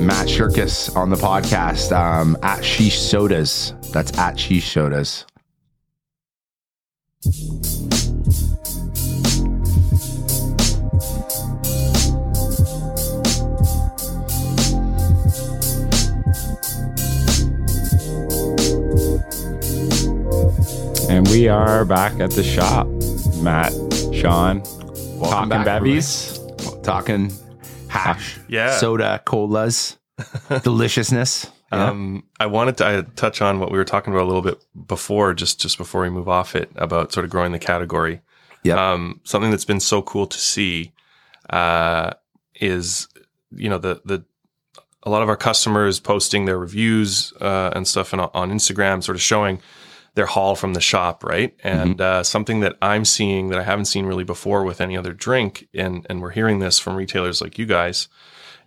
[0.00, 3.74] Matt Cherkas on the podcast um, at Sheesh Sodas.
[3.92, 5.26] That's at Sheesh Sodas.
[21.10, 22.86] And we are back at the shop.
[23.42, 23.72] Matt,
[24.14, 24.62] Sean,
[25.20, 26.38] talking back, bevies.
[26.84, 27.32] Talking
[27.88, 28.76] hash, Yeah.
[28.76, 29.98] soda, colas,
[30.62, 31.50] deliciousness.
[31.72, 31.88] Yeah.
[31.88, 34.64] Um, I wanted to I touch on what we were talking about a little bit
[34.86, 38.20] before, just just before we move off it, about sort of growing the category.
[38.62, 38.78] Yep.
[38.78, 40.92] Um, something that's been so cool to see
[41.50, 42.12] uh,
[42.60, 43.08] is
[43.50, 44.24] you know the the
[45.02, 49.16] a lot of our customers posting their reviews uh, and stuff on, on Instagram, sort
[49.16, 49.60] of showing
[50.14, 51.54] their haul from the shop, right?
[51.62, 55.12] And uh, something that I'm seeing that I haven't seen really before with any other
[55.12, 58.08] drink, and and we're hearing this from retailers like you guys,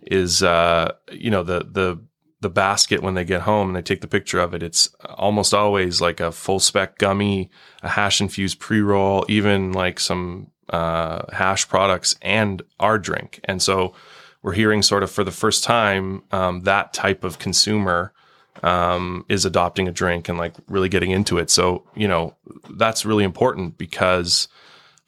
[0.02, 2.00] is uh, you know the the
[2.40, 4.62] the basket when they get home and they take the picture of it.
[4.62, 7.50] It's almost always like a full spec gummy,
[7.82, 13.40] a hash infused pre roll, even like some uh, hash products and our drink.
[13.44, 13.94] And so
[14.42, 18.12] we're hearing sort of for the first time um, that type of consumer
[18.62, 21.50] um, is adopting a drink and like really getting into it.
[21.50, 22.36] So, you know,
[22.70, 24.48] that's really important because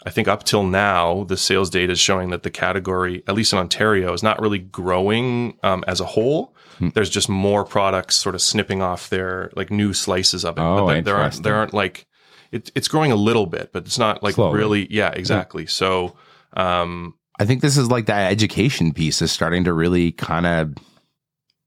[0.05, 3.53] I think up till now, the sales data is showing that the category, at least
[3.53, 6.55] in Ontario, is not really growing um, as a whole.
[6.93, 10.61] There's just more products sort of snipping off their like new slices of it.
[10.61, 12.07] Oh, but there aren't there aren't like
[12.53, 14.59] it, it's growing a little bit, but it's not like Slowly.
[14.59, 14.93] really.
[14.93, 15.67] Yeah, exactly.
[15.67, 16.17] So,
[16.53, 20.75] um, I think this is like that education piece is starting to really kind of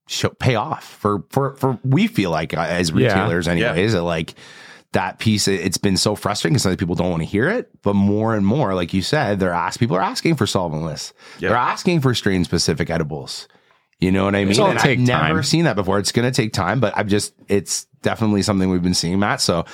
[0.09, 3.07] show pay off for for for we feel like uh, as Yeah.
[3.09, 4.33] retailers anyways that like
[4.93, 7.69] that piece it- it's been so frustrating because some people don't want to hear it
[7.83, 11.49] but more and more like you said they're ask people are asking for solventless Yeah.
[11.49, 13.47] they're asking for strain specific edibles.
[13.99, 14.59] You know what I mean?
[14.59, 15.99] and take I've never seen that before.
[15.99, 19.41] It's going to take time but I've just it's definitely something we've been seeing Matt.
[19.41, 19.65] So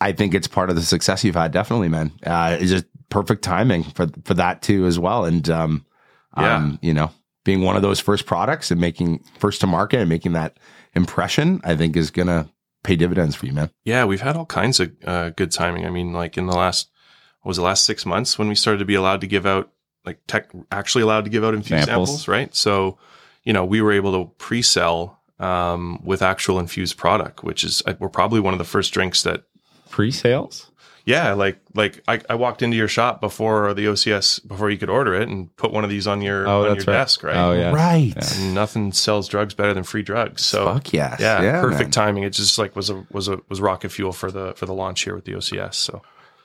[0.00, 2.10] I think it's part of the success you've had definitely man.
[2.26, 5.26] Uh, it's just perfect timing for for that too as well.
[5.26, 5.84] And um
[6.36, 6.56] Yeah.
[6.56, 7.10] um, you know,
[7.44, 10.58] being one of those first products and making first to market and making that
[10.94, 12.48] impression, I think is going to
[12.82, 13.70] pay dividends for you, man.
[13.84, 15.86] Yeah, we've had all kinds of uh, good timing.
[15.86, 16.90] I mean, like in the last,
[17.42, 19.70] what was the last six months when we started to be allowed to give out,
[20.04, 22.08] like tech, actually allowed to give out infused Samples.
[22.08, 22.54] samples, right?
[22.54, 22.98] So,
[23.42, 27.94] you know, we were able to pre-sell um, with actual infused product, which is uh,
[27.98, 29.44] we're probably one of the first drinks that,
[29.90, 30.72] Pre-sales?
[31.04, 34.88] Yeah, like like I, I walked into your shop before the OCS before you could
[34.90, 37.00] order it and put one of these on your Oh, on that's your right.
[37.00, 37.36] desk, right?
[37.36, 37.72] Oh, yeah.
[37.72, 38.14] Right.
[38.38, 40.42] And nothing sells drugs better than free drugs.
[40.42, 41.20] So Fuck yes.
[41.20, 41.90] yeah, perfect man.
[41.90, 42.22] timing.
[42.24, 45.02] It just like was a was a was rocket fuel for the for the launch
[45.02, 45.74] here with the OCS.
[45.74, 46.02] So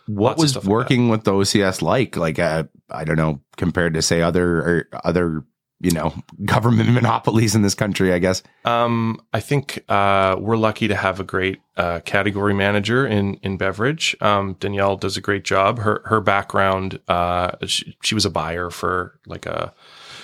[0.07, 2.17] What was stuff like working with the OCS like?
[2.17, 5.43] Like, uh, I don't know, compared to say other or other,
[5.81, 6.13] you know,
[6.45, 8.43] government monopolies in this country, I guess.
[8.65, 13.57] Um, I think uh, we're lucky to have a great uh, category manager in in
[13.57, 14.15] beverage.
[14.21, 15.79] Um, Danielle does a great job.
[15.79, 19.73] Her her background, uh, she, she was a buyer for like a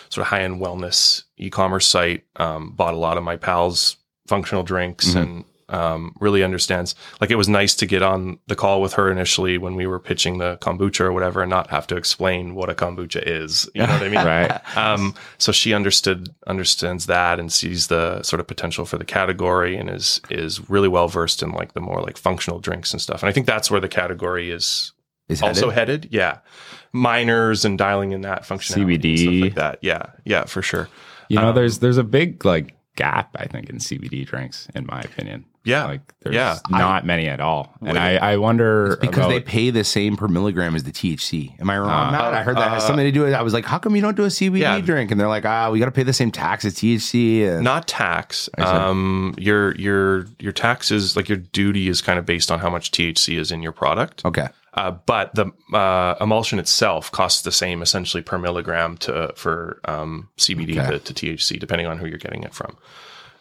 [0.09, 2.23] sort of high end wellness e commerce site.
[2.35, 5.21] Um, bought a lot of my pals' functional drinks Mhm.
[5.21, 6.95] and um, really understands.
[7.19, 9.99] Like it was nice to get on the call with her initially when we were
[9.99, 13.69] pitching the kombucha or whatever, and not have to explain what a kombucha is.
[13.75, 14.15] You know what I mean?
[14.25, 14.77] Right.
[14.77, 19.75] Um, so she understood understands that and sees the sort of potential for the category
[19.77, 23.21] and is is really well versed in like the more like functional drinks and stuff.
[23.21, 24.93] And I think that's where the category is
[25.29, 26.03] Is also headed?
[26.05, 26.13] headed.
[26.13, 26.37] Yeah,
[26.93, 29.17] minors and dialing in that functionality, and CBD.
[29.17, 29.79] stuff like that.
[29.81, 30.87] Yeah, yeah, for sure.
[31.29, 34.85] You know, Um, there's there's a big like gap, I think, in CBD drinks, in
[34.85, 35.45] my opinion.
[35.63, 36.59] Yeah, Like there's Yeah.
[36.69, 37.73] not many at all.
[37.81, 41.59] And I, I wonder because about, they pay the same per milligram as the THC.
[41.59, 41.89] Am I wrong?
[42.09, 42.33] Uh, Matt?
[42.35, 43.33] I heard that has uh, something to do with.
[43.33, 44.79] I was like, how come you don't do a CBD Yeah.
[44.81, 45.09] drink?
[45.09, 47.47] And they're like, ah, we got to pay the same tax as THC.
[47.47, 48.47] And not tax.
[48.59, 48.61] I.
[48.61, 52.91] Um, your your your taxes like your duty is kind of based on how much
[52.91, 54.23] THC is in your product.
[54.23, 59.79] okay, Uh, but the uh, emulsion itself costs the same essentially per milligram to for
[59.85, 60.99] um, CBD Okay.
[60.99, 62.75] to, to THC, depending on who you're getting it from.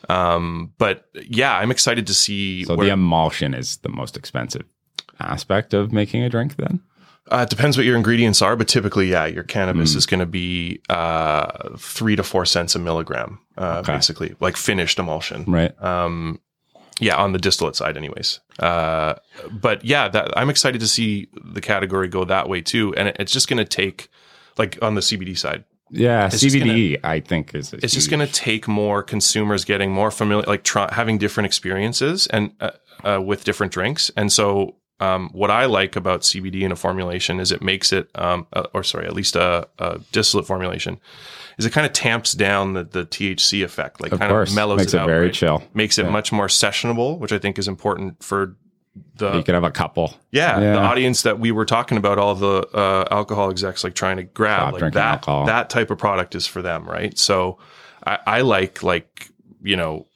[0.09, 2.64] Um, but yeah, I'm excited to see.
[2.64, 4.64] so where- the emulsion is the most expensive
[5.20, 6.81] aspect of making a drink then?
[7.33, 9.97] uh, it depends what your ingredients are, but typically, yeah, your cannabis Mm.
[9.97, 13.94] is going to be uh, three to four cents a milligram, uh, Okay.
[13.94, 15.44] basically, like finished emulsion.
[15.49, 15.73] Right.
[15.83, 16.38] um
[17.00, 18.40] yeah on the distillate side anyways.
[18.59, 19.14] Uh
[19.50, 22.94] but yeah that i'm excited to see the category go that way too.
[22.96, 24.09] And it, it's just going to take
[24.59, 25.64] like on the cbd side.
[25.90, 30.44] Yeah, CBD I think is it's just going to take more consumers getting more familiar
[30.46, 32.70] like try, having different experiences and uh,
[33.04, 34.11] uh, with different drinks.
[34.16, 38.09] And so um, what I like about CBD in a formulation is it makes it,
[38.14, 41.01] um, uh, or sorry, at least a, a distillate formulation,
[41.59, 44.57] is it kind of tamps down the, the THC effect, like Of kind course, of
[44.57, 45.35] mellows makes it, it out, very right?
[45.35, 45.62] chill.
[45.75, 46.11] makes it Yeah.
[46.11, 48.57] much more sessionable, which I think is important for
[49.17, 50.14] the you can have a couple.
[50.31, 54.17] yeah, the audience that we were talking about, all the uh, alcohol execs like trying
[54.19, 55.47] to grab, Stop like that alcohol.
[55.47, 57.19] that type of product is for them, right?
[57.19, 57.59] So
[58.07, 59.29] I, I like like
[59.62, 60.07] you know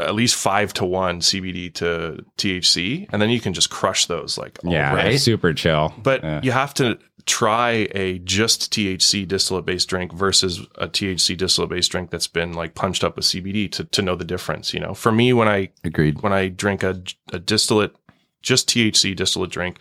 [0.00, 4.36] at least five to one CBD to THC, and then you can just crush those
[4.38, 5.18] like all Yeah, right.
[5.20, 5.94] super chill.
[6.02, 6.40] But Yeah.
[6.42, 11.90] you have to try a just THC distillate based drink versus a THC distillate based
[11.90, 14.72] drink that's been like punched up with CBD to to know the difference.
[14.74, 16.22] You know, for me, when I Agreed.
[16.22, 17.94] when I drink a, a distillate,
[18.42, 19.78] just THC distillate drink,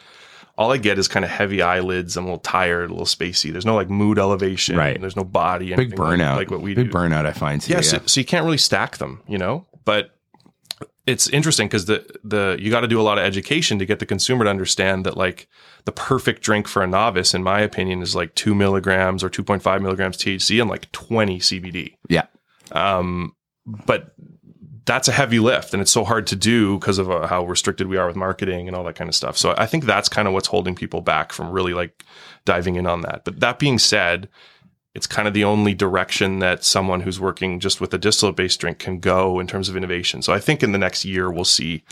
[0.58, 2.17] all I get is kind of heavy eyelids.
[2.17, 3.49] I'm a little tired, a little spacey.
[3.53, 4.75] There's no like mood elevation.
[4.75, 4.99] Right.
[4.99, 5.67] There's no body.
[5.69, 6.36] Big anything like- burnout.
[6.36, 6.93] Like, what we Big do.
[6.97, 7.71] burnout, I find too.
[7.71, 7.82] Yeah, Yeah.
[7.84, 9.65] So, so you can't really stack them, you know.
[9.89, 10.12] But
[11.08, 13.97] it's interesting because the the you got to do a lot of education to get
[13.97, 15.47] the consumer to understand that like
[15.86, 19.41] the perfect drink for a novice, in my opinion, is like two milligrams or two
[19.41, 21.95] point five milligrams THC and like twenty CBD.
[22.08, 22.28] yeah.
[22.71, 24.13] Um, but
[24.86, 27.88] that's a heavy lift and it's so hard to do because of uh, how restricted
[27.88, 29.39] we are with marketing and all that kind of stuff.
[29.39, 32.04] So I think that's kind of what's holding people back from really like
[32.45, 33.25] diving in on that.
[33.25, 34.30] But that being said,
[34.95, 38.60] it's kind of the only direction that someone who's working just with a distillate based
[38.60, 40.21] drink can go in terms of innovation.
[40.21, 41.84] So I think in the next year we'll see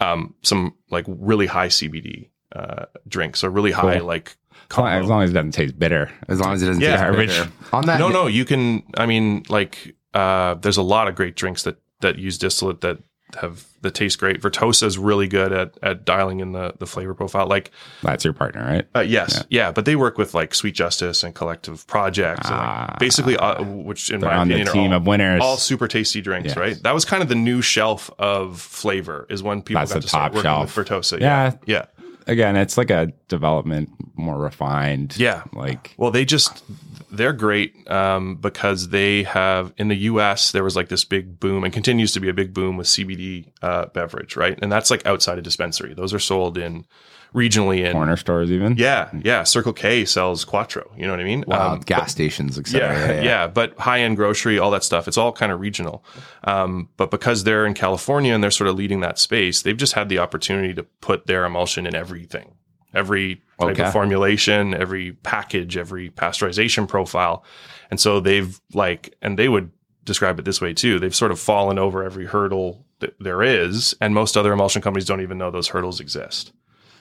[0.00, 4.06] um, some like really high CBD uh, drinks or really high Cool.
[4.06, 4.36] like
[4.70, 6.10] As long- as long as it doesn't taste bitter.
[6.28, 7.28] As long as it doesn't Yeah, taste garbage.
[7.28, 7.50] bitter.
[7.72, 8.82] On that no, no, you can.
[8.96, 12.98] I mean, like, uh, there's a lot of great drinks that that use distillate that
[13.40, 14.40] have that taste great.
[14.42, 17.46] Vertosa is really good at at dialing in the the flavor profile.
[17.46, 17.70] Like,
[18.02, 18.86] That's your partner, right?
[18.94, 19.72] uh, yes, yeah.
[19.72, 22.86] but they work with like Sweet Justice and Collective Projects, and Ah.
[22.90, 25.40] like, basically, uh, which in my on the opinion team are all, of winners.
[25.42, 26.48] all super tasty drinks.
[26.48, 26.56] Yes.
[26.56, 26.82] Right?
[26.82, 29.26] That was kind of the new shelf of flavor.
[29.30, 30.76] Is when people That's got the to start working shelf.
[30.76, 31.18] with Vertosa.
[31.20, 31.52] Yeah.
[31.66, 31.86] yeah.
[32.26, 35.16] Again, it's like a development, more refined.
[35.16, 35.44] Yeah.
[35.52, 36.62] Like Well, they just
[37.10, 40.52] they're great um, because they have in the U.S.
[40.52, 43.46] there was like this big boom and continues to be a big boom with CBD
[43.62, 44.58] uh, beverage, right?
[44.62, 45.94] And that's like outside a dispensary.
[45.94, 46.86] Those are sold in
[47.34, 48.76] regionally in corner stores, even.
[48.76, 49.44] yeah, yeah.
[49.44, 50.90] Circle K sells Quattro.
[50.96, 51.44] You know what I mean?
[51.46, 52.88] Wow, Um, gas stations, etc.
[53.16, 56.04] yeah, yeah, But high end grocery, all that stuff, it's all kind of regional.
[56.44, 59.92] Um, but because they're in California and they're sort of leading that space, they've just
[59.92, 62.54] had the opportunity to put their emulsion in everything,
[62.94, 63.82] every type Okay.
[63.84, 67.44] of formulation, every package, every pasteurization profile.
[67.90, 69.70] And so they've like, and they would
[70.04, 70.98] describe it this way too.
[70.98, 75.06] They've sort of fallen over every hurdle that there is, and most other emulsion companies
[75.06, 76.52] don't even know those hurdles exist.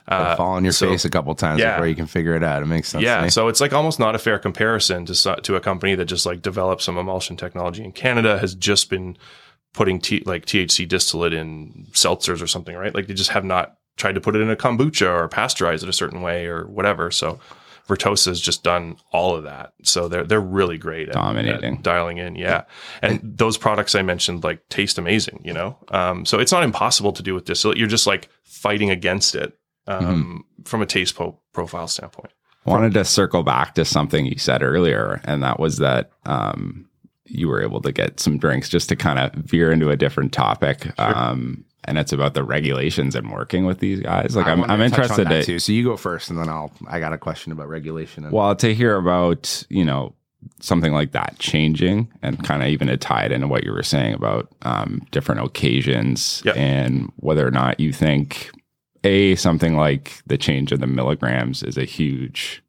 [0.09, 1.75] They fall on your so- face a couple times yeah.
[1.75, 2.63] before you can figure it out.
[2.63, 3.03] It makes sense.
[3.03, 6.25] Yeah, so it's like almost not a fair comparison to to a company that just
[6.25, 9.17] like developed some emulsion technology in Canada has just been
[9.73, 12.93] putting T- like THC distillate in seltzers or something, right?
[12.93, 15.89] Like they just have not tried to put it in a kombucha or pasteurize it
[15.89, 17.11] a certain way or whatever.
[17.11, 17.39] So
[17.87, 19.73] Vertosa has just done all of that.
[19.83, 21.77] So they're they're really great at, Dominating.
[21.77, 22.35] at dialing in.
[22.35, 22.63] Yeah,
[23.01, 25.41] and those products I mentioned like taste amazing.
[25.43, 27.77] You know, um, so it's not impossible to do with distillate.
[27.77, 29.58] You're just like fighting against it
[29.89, 32.31] um, from a taste po- profile standpoint.
[32.65, 36.87] wanted to circle back to something you said earlier, and that was that um,
[37.25, 40.31] you were able to get some drinks just to kind of veer into a different
[40.33, 40.97] topic.
[40.99, 44.35] Um, and it's about the regulations and working with these guys.
[44.35, 45.59] Like, I I'm, I'm to interested to, too.
[45.59, 46.71] So you go first, and then I'll.
[46.87, 48.25] I got a question about regulation.
[48.25, 50.13] And, well, to hear about, you know,
[50.59, 53.83] something like that changing and kind of even to tie it into what you were
[53.83, 56.55] saying about um, different occasions Yep.
[56.57, 58.51] and whether or not you think
[59.03, 62.63] a something like the change of the milligrams is a huge,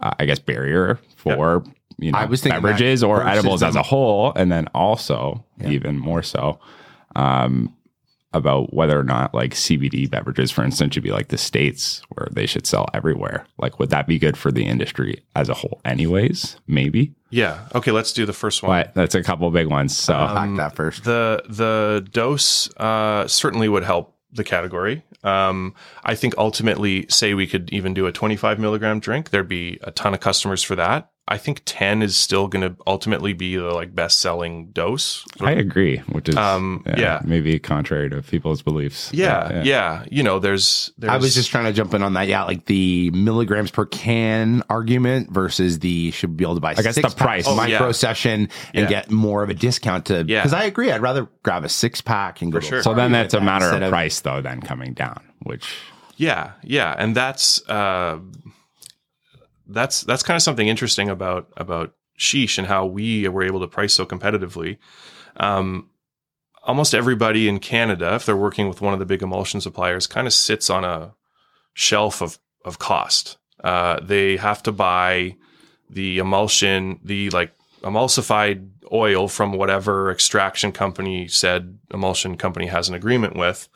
[0.00, 1.64] uh, I guess, barrier for
[1.98, 5.44] you know I was thinking beverages or versus edibles as a whole, and then also
[5.64, 6.58] even more so.
[7.16, 7.74] Um,
[8.32, 12.28] about whether or not like CBD beverages, for instance, should be like the states where
[12.30, 13.44] they should sell everywhere.
[13.58, 16.56] Like, would that be good for the industry as a whole, anyways?
[16.68, 17.66] Maybe, Yeah.
[17.74, 17.90] Okay.
[17.90, 18.70] Let's do the first one.
[18.70, 19.96] but that's a couple big ones.
[19.96, 21.04] So, Unpack that first.
[21.04, 25.02] The the dose uh, certainly would help the category.
[25.22, 29.78] Um, I think ultimately, say we could even do a 25 milligram drink, there'd be
[29.82, 31.09] a ton of customers for that.
[31.28, 35.24] I think 10 is still going to ultimately be the like best selling dose.
[35.40, 37.20] I agree, which is Um, yeah.
[37.24, 39.10] maybe contrary to people's beliefs.
[39.12, 42.14] Yeah, But, yeah, You know, there's, there's I was just trying to jump in on
[42.14, 42.26] that.
[42.26, 46.70] Yeah, like the milligrams per can argument versus the should be able to buy.
[46.76, 47.46] I guess the price.
[47.46, 47.92] Oh, micro yeah.
[47.92, 48.88] session and Yeah.
[48.88, 50.24] get more of a discount to.
[50.26, 50.40] Yeah.
[50.40, 50.90] because I agree.
[50.90, 52.58] I'd rather grab a six pack and go.
[52.58, 52.82] For sure.
[52.82, 55.76] So then that's a matter of price, though, then coming down, which
[56.16, 58.18] Yeah, yeah, and that's uh,
[59.70, 63.66] that's that's kind of something interesting about about Sheesh and how we were able to
[63.66, 64.78] price so competitively.
[65.36, 65.90] Um,
[66.62, 70.26] almost everybody in Canada, if they're working with one of the big emulsion suppliers, kind
[70.26, 71.14] of sits on a
[71.74, 73.38] shelf of of cost.
[73.62, 75.36] Uh, they have to buy
[75.88, 77.52] the emulsion, the like
[77.82, 83.68] emulsified oil from whatever extraction company said emulsion company has an agreement with.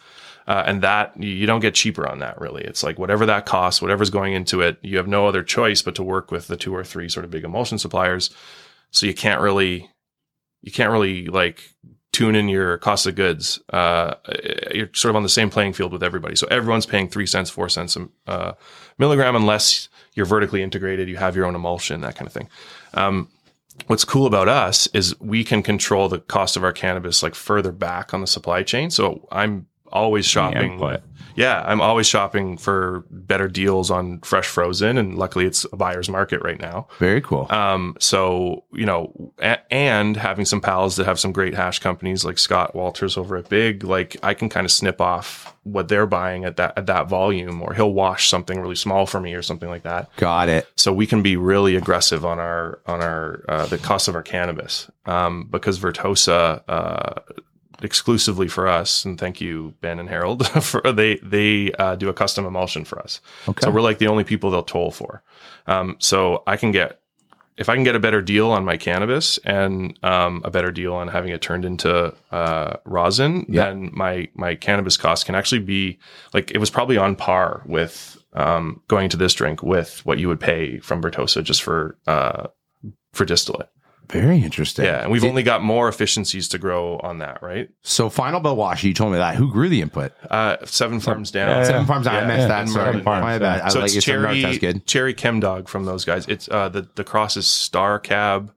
[0.47, 2.63] Uh, and that you don't get cheaper on that really.
[2.63, 5.95] It's like whatever that costs, whatever's going into it, you have no other choice but
[5.95, 8.31] to work with the two or three sort of big emulsion suppliers.
[8.91, 9.91] So you can't really,
[10.63, 11.75] you can't really like
[12.13, 13.61] tune in your cost of goods.
[13.73, 14.15] Uh,
[14.73, 16.37] you're sort of on the same playing field with everybody.
[16.37, 18.53] So everyone's paying three cents, four cents a uh,
[18.99, 22.49] milligram, unless you're vertically integrated, you have your own emulsion, that kind of thing.
[22.95, 23.29] Um,
[23.89, 27.73] what's cool about us is we can control the cost of our cannabis like further
[27.73, 28.91] back on the supply chain.
[28.91, 30.73] So I'm always shopping.
[30.75, 31.01] input.
[31.37, 36.09] Yeah, I'm always shopping for better deals on fresh frozen, and luckily it's a buyer's
[36.09, 36.87] market right now.
[37.01, 37.49] Very cool.
[37.51, 42.25] Um, so you know, a- and having some pals that have some great hash companies
[42.25, 46.07] like Scott Walters over at Big, like I can kind of snip off what they're
[46.07, 49.43] buying at that at that volume, or he'll wash something really small for me or
[49.43, 50.15] something like that.
[50.19, 50.69] Got it.
[50.77, 54.23] So we can be really aggressive on our on our uh, the cost of our
[54.23, 57.21] cannabis um, because Vertosa uh,
[57.83, 62.15] exclusively for us, and thank you Ben and Harold for they they uh, do a
[62.15, 63.21] custom emulsion for us.
[63.49, 63.65] Okay.
[63.65, 65.23] So we're like the only people they'll toll for.
[65.67, 67.01] Um, so I can get
[67.57, 70.93] if I can get a better deal on my cannabis and um, a better deal
[70.95, 73.67] on having it turned into uh, rosin, Yeah.
[73.67, 75.99] then my my cannabis cost can actually be
[76.33, 80.27] like it was probably on par with um, going to this drink with what you
[80.29, 82.49] would pay from Vertosa just for uh,
[83.13, 83.69] for distillate.
[84.11, 84.85] Very interesting.
[84.85, 87.69] Yeah, and we've Did- only got more efficiencies to grow on that, right?
[87.83, 88.85] so final bill wash.
[88.85, 89.35] You told me that.
[89.37, 90.13] Who grew the input?
[90.31, 91.49] Uh, seven farms down.
[91.49, 92.05] Yeah, Seven Farms.
[92.07, 92.15] Down.
[92.17, 92.27] I Yeah.
[92.37, 92.61] missed that.
[92.61, 93.59] And Sorry, Merlin Farms, my bad.
[93.59, 93.65] yeah.
[93.67, 94.87] I so like it's cherry That's good.
[94.87, 96.27] cherry chem dog from those guys.
[96.29, 98.53] It's uh, the the cross is Star Cab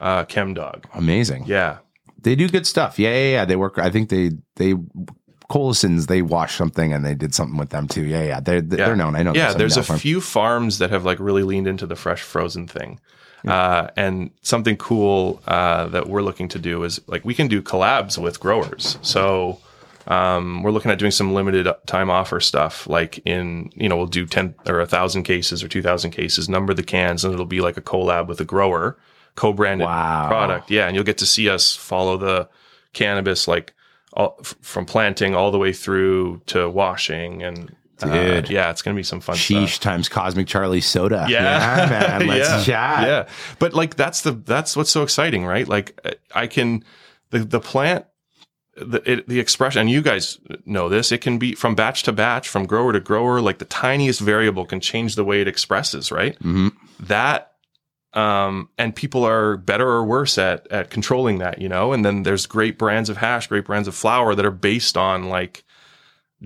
[0.00, 0.86] uh, chem dog.
[0.94, 1.44] Amazing.
[1.46, 1.78] Yeah,
[2.20, 2.98] They do good stuff.
[2.98, 3.44] Yeah, yeah, yeah.
[3.44, 3.78] They work.
[3.78, 4.74] I think they they
[5.48, 6.06] Colisons.
[6.08, 8.04] They washed something and they did something with them too.
[8.04, 8.40] Yeah, yeah.
[8.40, 8.94] They're they're Yeah.
[8.94, 9.16] known.
[9.16, 9.32] I know.
[9.34, 9.54] yeah.
[9.54, 12.66] There's a now from- few farms that have like really leaned into the fresh frozen
[12.66, 13.00] thing.
[13.46, 17.62] Uh, and something cool uh, that we're looking to do is like we can do
[17.62, 18.98] collabs with growers.
[19.02, 19.60] So
[20.08, 22.86] um, we're looking at doing some limited time offer stuff.
[22.88, 26.48] Like in you know we'll do ten or a thousand cases or two thousand cases,
[26.48, 28.98] number the cans, and it'll be like a collab with a grower,
[29.36, 30.26] co-branded Wow.
[30.28, 30.70] product.
[30.70, 32.48] Yeah, and you'll get to see us follow the
[32.92, 33.72] cannabis like
[34.14, 37.74] all, f- from planting all the way through to washing and.
[38.04, 38.50] Uh, Dude.
[38.50, 39.80] yeah, it's gonna be some fun Sheesh stuff.
[39.80, 41.26] times Cosmic Charlie soda.
[41.28, 42.26] Yeah, man.
[42.26, 42.64] Let's yeah.
[42.64, 43.06] chat.
[43.08, 43.28] Yeah,
[43.58, 45.66] but like that's the that's what's so exciting, right?
[45.68, 46.84] Like uh, I can
[47.30, 48.04] the the plant
[48.76, 52.12] the it, the expression and you guys know this it can be from batch to
[52.12, 56.12] batch from grower to grower like the tiniest variable can change the way it expresses
[56.12, 56.70] right Mhm.
[57.00, 57.54] that
[58.14, 62.22] um and people are better or worse at at controlling that you know and then
[62.22, 65.64] there's great brands of hash great brands of flour that are based on like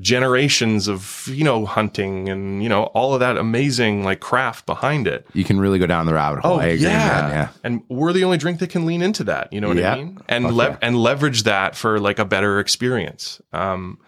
[0.00, 5.06] generations of you know hunting and you know all of that amazing like craft behind
[5.06, 6.58] it You can really go down the rabbit hole.
[6.60, 7.30] I agree, man.
[7.30, 7.48] Yeah.
[7.62, 9.52] and we're the only drink that can lean into that.
[9.52, 9.92] You know what Yeah.
[9.92, 10.18] I mean?
[10.28, 10.54] And Okay.
[10.54, 13.40] lev- and leverage that for like a better experience.
[13.52, 13.98] Um,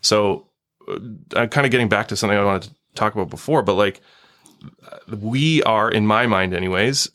[0.00, 0.46] so
[0.88, 0.98] uh,
[1.36, 4.00] I'm kind of getting back to something I wanted to talk about before, but like
[4.88, 7.08] uh, we are, in my mind, anyways.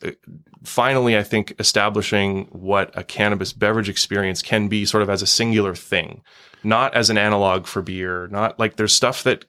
[0.64, 5.26] Finally, I think establishing what a cannabis beverage experience can be, sort of as a
[5.26, 6.22] singular thing,
[6.64, 8.26] not as an analog for beer.
[8.28, 9.44] Not like there's stuff that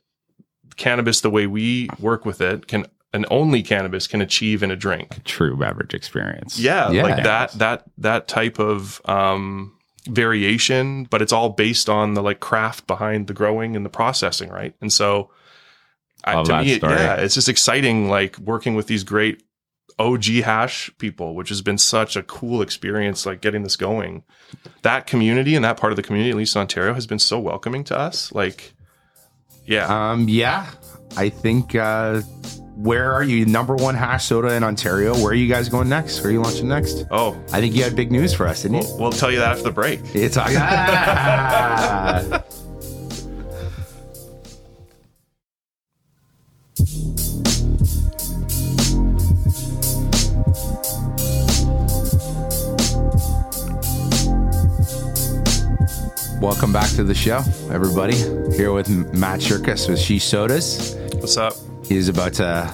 [0.77, 4.75] cannabis, the way we work with it, can and only cannabis can achieve in a
[4.75, 5.23] drink.
[5.23, 6.59] True beverage experience.
[6.59, 7.03] Yeah, Yeah.
[7.03, 9.73] like that that that type of um
[10.07, 14.49] variation, but it's all based on the like craft behind the growing and the processing,
[14.49, 14.75] right?
[14.81, 15.31] And so
[16.23, 19.41] I, to me, yeah, it's just exciting like working with these great
[19.99, 24.23] OG hash people, which has been such a cool experience like getting this going.
[24.81, 27.37] That community and that part of the community, at least in Ontario, has been so
[27.39, 28.31] welcoming to us.
[28.31, 28.73] Like
[29.65, 30.11] yeah.
[30.11, 30.71] Um, yeah,
[31.15, 31.75] I think.
[31.75, 32.21] Uh,
[32.75, 33.45] where are you?
[33.45, 35.13] Number one hash soda in Ontario.
[35.13, 36.21] Where are you guys going next?
[36.21, 37.05] Where are you launching next?
[37.11, 38.87] oh, I think you had big news for us, didn't you?
[38.87, 39.99] we'll, we'll tell you that after the break.
[40.15, 40.45] It's ah!
[56.59, 57.41] Welcome back to the show,
[57.71, 58.17] everybody.
[58.53, 60.93] Here with Matt Cherkas with Sheesh Sodas.
[61.15, 61.53] What's up?
[61.85, 62.69] He's about to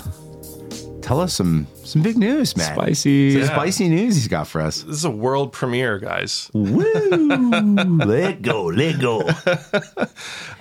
[1.03, 2.73] tell us some some big news, man.
[2.73, 3.35] Spicy.
[3.37, 3.45] Yeah.
[3.45, 4.81] spicy news he's got for us.
[4.81, 6.49] This is a world premiere, guys.
[6.51, 6.81] Woo!
[8.07, 9.29] let go, let go.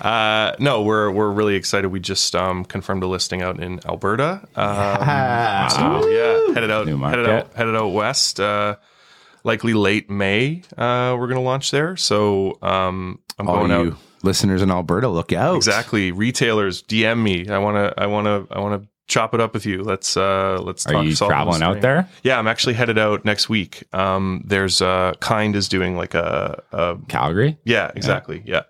[0.03, 1.89] Uh, no, we're we're really excited.
[1.89, 4.41] We just um, confirmed a listing out in Alberta.
[4.43, 8.39] Um, Ah, so yeah, headed out, headed out, headed out west.
[8.39, 8.77] Uh,
[9.45, 10.63] likely late May.
[10.77, 11.97] Uh, we're gonna launch there.
[11.97, 13.99] So um, I'm all going you out.
[14.23, 15.57] listeners in Alberta, look out.
[15.57, 16.11] Exactly.
[16.13, 17.49] Retailers, DM me.
[17.49, 17.95] I want to.
[18.03, 18.55] I want to.
[18.55, 19.83] I want to chop it up with you.
[19.83, 21.05] Let's uh let's Are talk.
[21.05, 22.09] you traveling out there?
[22.23, 23.85] Yeah, I'm actually headed out next week.
[23.93, 27.59] Um, there's uh, Kind is doing like a, a Calgary?
[27.65, 28.63] yeah, exactly, yeah.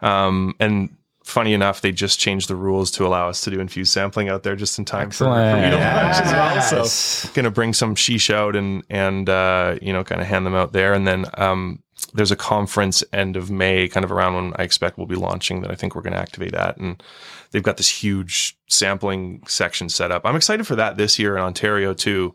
[0.00, 3.92] Um, and funny enough, they just changed the rules to allow us to do infused
[3.92, 5.62] sampling out there just in time for, for Excellent.
[5.62, 6.84] me to launch as well.
[6.84, 10.46] So going to bring some sheesh out and and uh, you know kind of hand
[10.46, 11.82] them out there, and then um,
[12.14, 15.62] there's a conference end of May, kind of around when I expect we'll be launching
[15.62, 17.02] that I think we're going to activate at, and
[17.50, 20.22] they've got this huge sampling section set up.
[20.24, 22.34] I'm excited for that this year in Ontario too.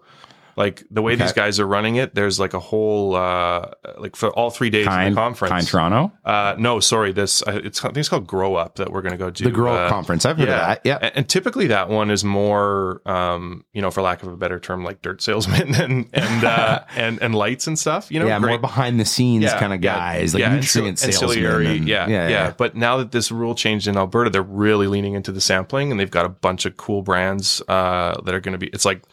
[0.57, 1.21] Like the way Okay.
[1.23, 4.87] these guys are running it, there's like a whole uh, like for all three days
[4.87, 5.51] of the conference.
[5.51, 6.11] kind Toronto?
[6.25, 7.11] Uh, no, sorry.
[7.11, 9.43] This uh, it's I think it's called Grow Up that we're going to go do.
[9.43, 10.25] The Grow Up uh, Conference.
[10.25, 10.81] I've heard of that.
[10.83, 10.97] Yeah.
[10.99, 14.59] and, and typically that one is more, um, you know, for lack of a better
[14.59, 18.11] term, like dirt salesman and and uh, and and lights and stuff.
[18.11, 21.13] You know, yeah, more behind the scenes kind of yeah, guys, like yeah, nutrient ancil-
[21.13, 21.29] salesmen.
[21.45, 25.13] ancillary, and- yeah, yeah, But now that this rule changed in Alberta, they're really leaning
[25.13, 28.53] into the sampling, and they've got a bunch of cool brands uh, that are going
[28.53, 28.67] to be.
[28.73, 29.03] It's like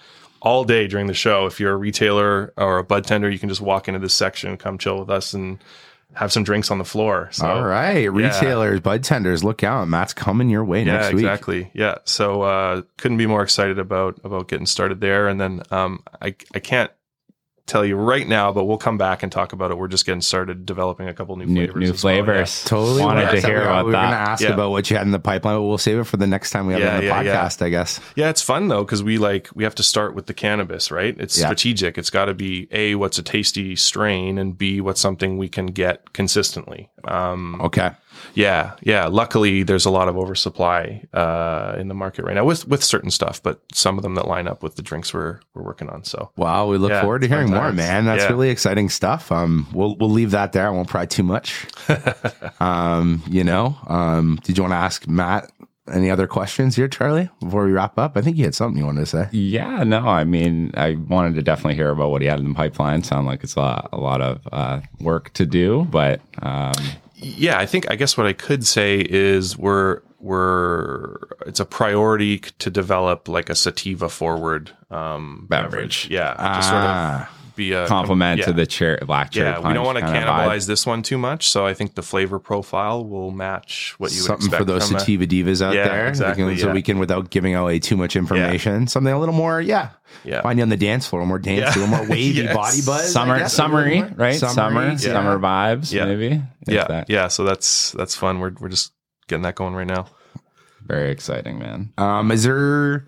[0.45, 1.47] all day during the show.
[1.47, 4.57] If you're a retailer or a bud tender, you can just walk into this section,
[4.57, 5.59] come chill with us, and
[6.13, 7.29] have some drinks on the floor.
[7.33, 9.89] So, All right, retailers, bud tenders, look out!
[9.89, 11.25] Matt's coming your way Yeah, next week.
[11.25, 11.71] exactly.
[11.75, 11.97] Yeah.
[12.05, 15.27] So uh, couldn't be more excited about about getting started there.
[15.27, 16.93] And then um, I I can't
[17.67, 19.79] tell you right now, but we'll come back and talk about it.
[19.79, 21.81] We're just getting started developing a couple new New, flavors.
[21.81, 22.15] new as well.
[22.15, 22.23] Yeah.
[22.25, 22.65] flavors.
[22.65, 24.53] Totally wanted to hear we, about we were going to ask Yeah.
[24.53, 26.67] about what you had in the pipeline, but we'll save it for the next time
[26.67, 27.45] we have Yeah, it on the yeah, yeah.
[27.49, 27.63] podcast.
[27.63, 28.01] I guess.
[28.17, 31.17] Yeah, it's fun though because we like we have to start with the cannabis, right?
[31.19, 31.47] It's Yeah.
[31.47, 31.97] strategic.
[31.97, 35.67] It's got to be a what's a tasty strain, and b what's something we can
[35.67, 36.91] get consistently.
[37.05, 37.91] Um, Okay.
[38.35, 39.07] Yeah, yeah.
[39.07, 43.11] Luckily, there's a lot of oversupply uh, in the market right now with with certain
[43.11, 46.05] stuff, but some of them that line up with the drinks we're we're working on.
[46.05, 47.77] So Wow, we look Yeah, forward to hearing more, times.
[47.77, 48.05] man.
[48.07, 48.31] That's Yeah.
[48.31, 49.31] really exciting stuff.
[49.31, 50.67] Um, we'll we'll leave that there.
[50.67, 51.67] I won't pry too much.
[52.61, 55.51] um, you know, um, did you want to ask Matt
[55.93, 58.17] any other questions here, Charlie, before we wrap up?
[58.17, 59.29] I think you had something you wanted to say.
[59.33, 62.55] Yeah, no, I mean, I wanted to definitely hear about what he had in the
[62.55, 63.03] pipeline.
[63.03, 66.73] Sound like it's a lot, a lot of uh, work to do, but um,
[67.17, 72.39] yeah, I think I guess what I could say is we're we're it's a priority
[72.39, 76.09] to develop like a sativa forward um, Beverage.
[76.11, 77.31] Yeah, to sort Ah.
[77.55, 78.47] Of be a compliment yeah.
[78.47, 79.49] to the cherry, black cherry.
[79.51, 82.39] Yeah, we don't want to cannibalize this one too much, so I think the flavor
[82.39, 85.75] profile will match what you would something expect for those from a- sativa divas out
[85.75, 86.09] Yeah, there.
[86.09, 86.73] exactly, We can- So yeah.
[86.75, 89.91] we can, without giving away too much information, something a little more, yeah.
[90.25, 90.43] Yeah.
[90.43, 91.69] Find you on the dance floor, more dance, Yeah.
[91.71, 92.55] a little more wavy Yes.
[92.55, 93.13] body buzz.
[93.13, 94.37] Summer, guess, summery, right?
[94.39, 94.97] Summer, Summery, yeah.
[94.99, 96.05] summer vibes, Yeah.
[96.07, 96.27] maybe.
[96.67, 97.29] Is Yeah, that yeah.
[97.29, 98.39] So that's that's fun.
[98.41, 98.93] We're we're just
[99.29, 100.07] getting that going right now.
[100.87, 101.93] very exciting, man.
[101.99, 103.07] Um, is there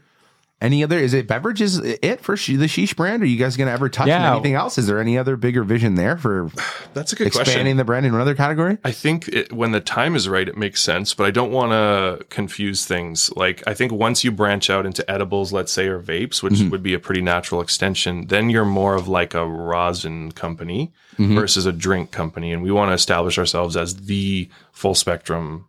[0.60, 0.98] any other?
[0.98, 3.22] Is it beverages it for she, the Sheesh brand?
[3.22, 4.32] Are you guys going to ever touch on Yeah.
[4.32, 4.78] anything else?
[4.78, 6.50] Is there any other bigger vision there for
[6.94, 7.76] That's a good expanding question.
[7.76, 8.78] the brand in another category?
[8.82, 11.72] I think it, when the time is right, it makes sense, but I don't want
[11.72, 13.30] to confuse things.
[13.36, 16.70] Like, I think once you branch out into edibles, let's say, or vapes, which mm-hmm.
[16.70, 21.34] would be a pretty natural extension, then you're more of like a rosin company mm-hmm.
[21.34, 22.52] versus a drink company.
[22.52, 25.68] And we want to establish ourselves as the full spectrum,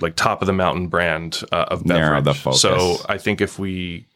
[0.00, 2.24] like top of the mountain brand uh, of beverage.
[2.24, 2.60] the focus.
[2.60, 4.06] So I think if we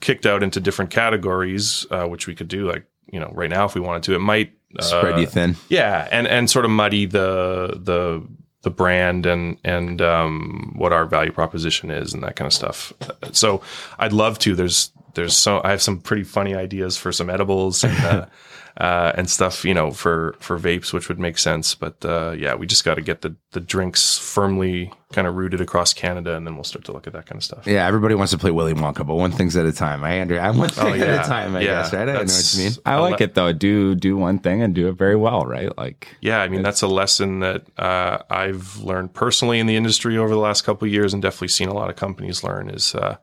[0.00, 3.64] kicked out into different categories, uh, which we could do, like, you know, right now,
[3.64, 5.56] if we wanted to, it might Spread uh, you thin.
[5.70, 8.22] yeah, and and sort of muddy the the
[8.62, 12.92] the brand and and um, what our value proposition is and that kind of stuff.
[13.32, 13.62] So
[13.98, 14.54] I'd love to.
[14.54, 18.26] There's there's so I have some pretty funny ideas for some edibles and
[18.78, 21.74] uh, and stuff, you know, for for vapes, which would make sense.
[21.74, 25.60] But uh, yeah, we just got to get the the drinks firmly kind of rooted
[25.60, 27.66] across Canada, and then we'll start to look at that kind of stuff.
[27.66, 30.04] Yeah, everybody wants to play Willy Wonka, but one thing's at a time.
[30.04, 31.24] I under, I'm one thing at yeah.
[31.24, 31.56] a time.
[31.56, 32.02] I Yeah, guess, right?
[32.08, 32.72] I know what you mean.
[32.84, 33.52] I like let- it though.
[33.52, 35.76] Do do one thing and do it very well, right?
[35.78, 40.18] Like Yeah, I mean that's a lesson that uh, I've learned personally in the industry
[40.18, 42.94] over the last couple of years, and definitely seen a lot of companies learn is
[42.94, 43.16] uh,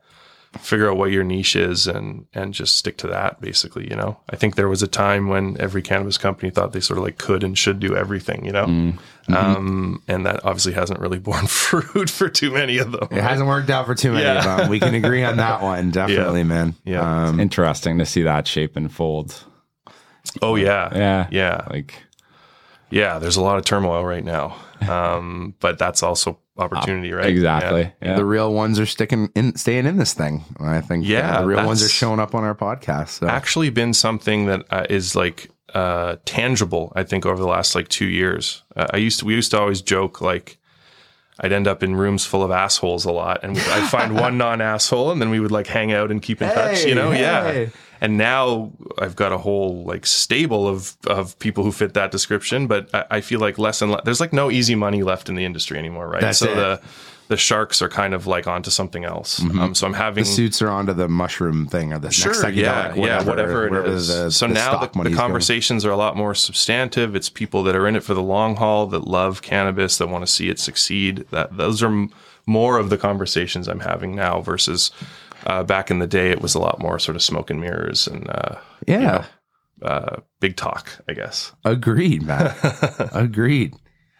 [0.59, 3.41] figure out what your niche is and and just stick to that.
[3.41, 6.79] Basically, you know, I think there was a time when every cannabis company thought they
[6.79, 9.33] sort of like could and should do everything, you know, Mm-hmm.
[9.33, 13.07] um, and that obviously hasn't really borne fruit for too many of them.
[13.11, 14.37] It hasn't worked out for too many Yeah.
[14.53, 14.69] of them.
[14.69, 16.75] We can agree on that one, definitely, man.
[16.83, 17.27] Yeah.
[17.27, 19.43] Um, interesting to see that shape and fold.
[20.41, 21.93] Oh yeah, Yeah, yeah, Like
[22.89, 23.17] yeah.
[23.19, 24.55] There's a lot of turmoil right now,
[24.87, 27.27] um, but that's also opportunity, right?
[27.27, 27.91] exactly.
[28.01, 28.15] Yeah.
[28.15, 30.43] The real ones are sticking in, staying in this thing.
[30.59, 31.05] I think.
[31.05, 33.09] uh, Yeah, the real ones are showing up on our podcast.
[33.19, 33.27] So.
[33.27, 36.93] actually been something that uh, is like uh, tangible.
[36.95, 39.59] I think over the last like two years, uh, I used to we used to
[39.59, 40.57] always joke like
[41.39, 44.61] I'd end up in rooms full of assholes a lot, and I'd find one non
[44.61, 46.85] asshole, and then we would like hang out and keep in touch.
[46.85, 47.65] You know, yeah.
[48.03, 52.67] And now I've got a whole like stable of of people who fit that description.
[52.67, 54.01] But I, I feel like less and less.
[54.05, 56.21] There's like no easy money left in the industry anymore, right?
[56.21, 56.55] That's so it.
[56.55, 56.81] the
[57.29, 59.41] the sharks are kind of like onto something else.
[59.41, 62.55] Um, so I'm having The suits are onto the mushroom thing or the Sure, next
[62.57, 64.09] yeah, yeah, whatever, it is.
[64.09, 65.15] the- so the now the, the going.
[65.15, 67.15] conversations are a lot more substantive.
[67.15, 70.23] It's people that are in it for the long haul, that love cannabis, that want
[70.27, 71.25] to see it succeed.
[71.31, 72.11] That those are m-
[72.45, 74.91] more of the conversations I'm having now versus
[75.45, 76.29] uh, back in the day.
[76.31, 78.55] It was a lot more sort of smoke and mirrors and uh,
[78.87, 79.25] Yeah,
[79.81, 81.51] uh, big talk, I guess.
[81.65, 82.53] agreed, man.
[83.13, 83.75] agreed.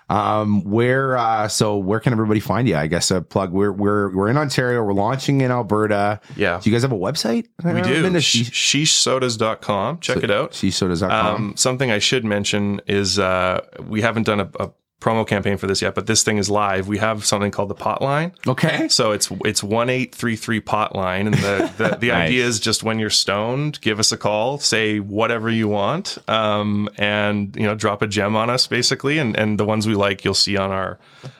[0.09, 2.75] Um, where uh, so where can everybody find you?
[2.75, 3.51] I guess a plug.
[3.53, 4.83] We're we're we're in Ontario.
[4.83, 6.19] We're launching in Alberta.
[6.35, 7.47] Yeah, Do you guys have a website?
[7.63, 8.19] We never been do.
[8.19, 9.99] to Sh- she- sheeshsodas.com.
[10.01, 10.51] Check it out.
[10.51, 11.35] sheeshsodas.com.
[11.35, 14.71] Um, something I should mention is uh, we haven't done a, a
[15.03, 16.87] promo campaign for this yet, but this thing is live.
[16.87, 18.31] We have something called the pot line.
[18.47, 18.87] okay.
[18.87, 22.27] So it's it's one eight three three pot line, and the the, the Nice.
[22.29, 26.87] idea is just when you're stoned, give us a call, say whatever you want, um,
[26.97, 30.23] and you know drop a gem on us basically, and and the ones we like
[30.23, 30.97] you'll see on our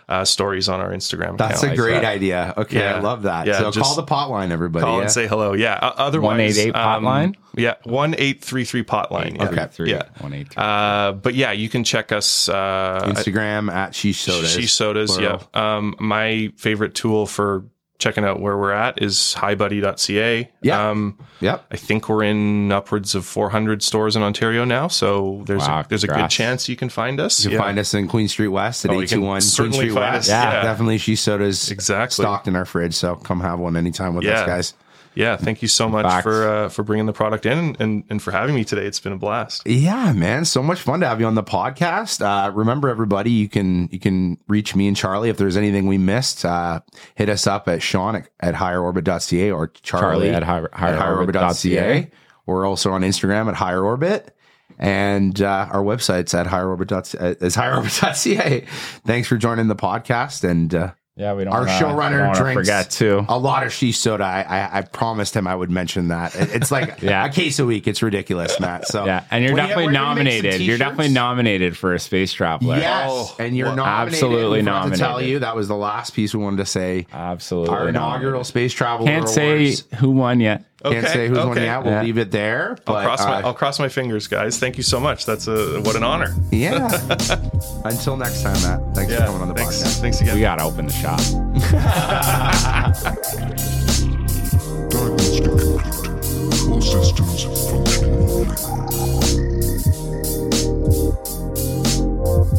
[0.10, 1.38] uh, stories on our Instagram.
[1.38, 1.80] That's a account.
[1.80, 2.06] great that.
[2.06, 2.54] idea.
[2.58, 3.48] Okay, I love that.
[3.48, 4.84] Yeah, so just call the potline, everybody.
[4.84, 5.04] Call yeah?
[5.04, 5.54] and say hello.
[5.54, 5.74] Yeah.
[5.76, 7.38] Uh, otherwise, 188 pot um, line?
[7.56, 9.38] Yeah, one eight three three potline.
[9.38, 9.50] Yeah.
[9.50, 9.68] Okay.
[9.72, 10.04] Three, Yeah.
[10.20, 10.64] one eight three.
[10.64, 12.50] Uh, but yeah, you can check us.
[12.50, 14.58] Uh, Instagram at Sheesh sodas.
[14.58, 15.40] Sheesh sodas, yeah.
[15.54, 17.66] Um, my favorite tool for
[18.04, 20.52] checking out where we're at is hibuddy.ca.
[20.62, 20.90] Yeah.
[20.90, 21.66] Um, Yep.
[21.72, 25.88] I think we're in upwards of 400 stores in Ontario now, so there's Wow, a,
[25.90, 27.44] there's a good chance you can find us.
[27.44, 27.64] You can Yeah.
[27.66, 30.20] find us in Queen Street West at Oh, 821 Queen Street West.
[30.20, 30.62] us, yeah.
[30.64, 32.24] Definitely Sheesh sodas Exactly.
[32.24, 32.94] stocked in our fridge.
[32.94, 34.74] So come have one anytime with us, guys.
[35.16, 36.24] Yeah, thank you so much Facts.
[36.24, 38.86] for uh, for bringing the product in and, and for having me today.
[38.86, 39.62] It's been a blast.
[39.66, 42.22] Yeah, man, so much fun to have you on the podcast.
[42.22, 45.98] Uh, remember, everybody, you can you can reach me and Charlie if there's anything we
[45.98, 46.46] missed.
[46.46, 46.82] Uh,
[47.16, 52.12] hit us up at Sean at, at higherorbit.ca or Charlie, Charlie at higher, at higherorbit.ca.
[52.46, 54.36] We're also on Instagram at Higher Orbit.
[54.80, 57.46] And uh, our website's at higherorbit.ca.
[57.46, 58.66] Is higherorbit.ca.
[59.06, 60.44] Thanks for joining the podcast.
[60.50, 61.54] And uh, Yeah, we don't.
[61.54, 63.24] our wanna- showrunner don't wanna drinks Forget too.
[63.30, 64.24] a lot of Sheesh soda.
[64.24, 66.34] I, I I promised him I would mention that.
[66.36, 67.26] It- It's like Yeah.
[67.26, 67.88] a case a week.
[67.88, 68.88] It's ridiculous, Matt.
[68.88, 70.62] So Yeah, and you're When definitely when you nominated.
[70.62, 72.78] You're definitely nominated for a space traveler.
[72.78, 74.14] Yes, Oh, and you're well, nominated.
[74.24, 77.06] absolutely We forgot To tell you that was the last piece we wanted to say.
[77.14, 77.76] absolutely.
[77.76, 78.46] Our inaugural nominated.
[78.48, 80.64] space travel Can't say who won yet.
[80.86, 81.00] Okay.
[81.00, 81.50] Can't say who's okay.
[81.50, 81.86] winning out.
[81.86, 82.04] We'll yeah.
[82.04, 82.78] leave it there.
[82.84, 84.60] But, I'll, cross my, uh, I'll cross my fingers, guys.
[84.60, 85.26] Thank you so much.
[85.26, 86.36] That's a what an honor.
[86.52, 86.88] Yeah.
[87.86, 88.96] Until next time, Matt.
[88.96, 89.20] Thanks yeah.
[89.20, 89.82] for coming on the thanks.
[89.82, 90.02] podcast.
[90.02, 90.36] Thanks again.
[90.36, 91.22] We gotta open the shop.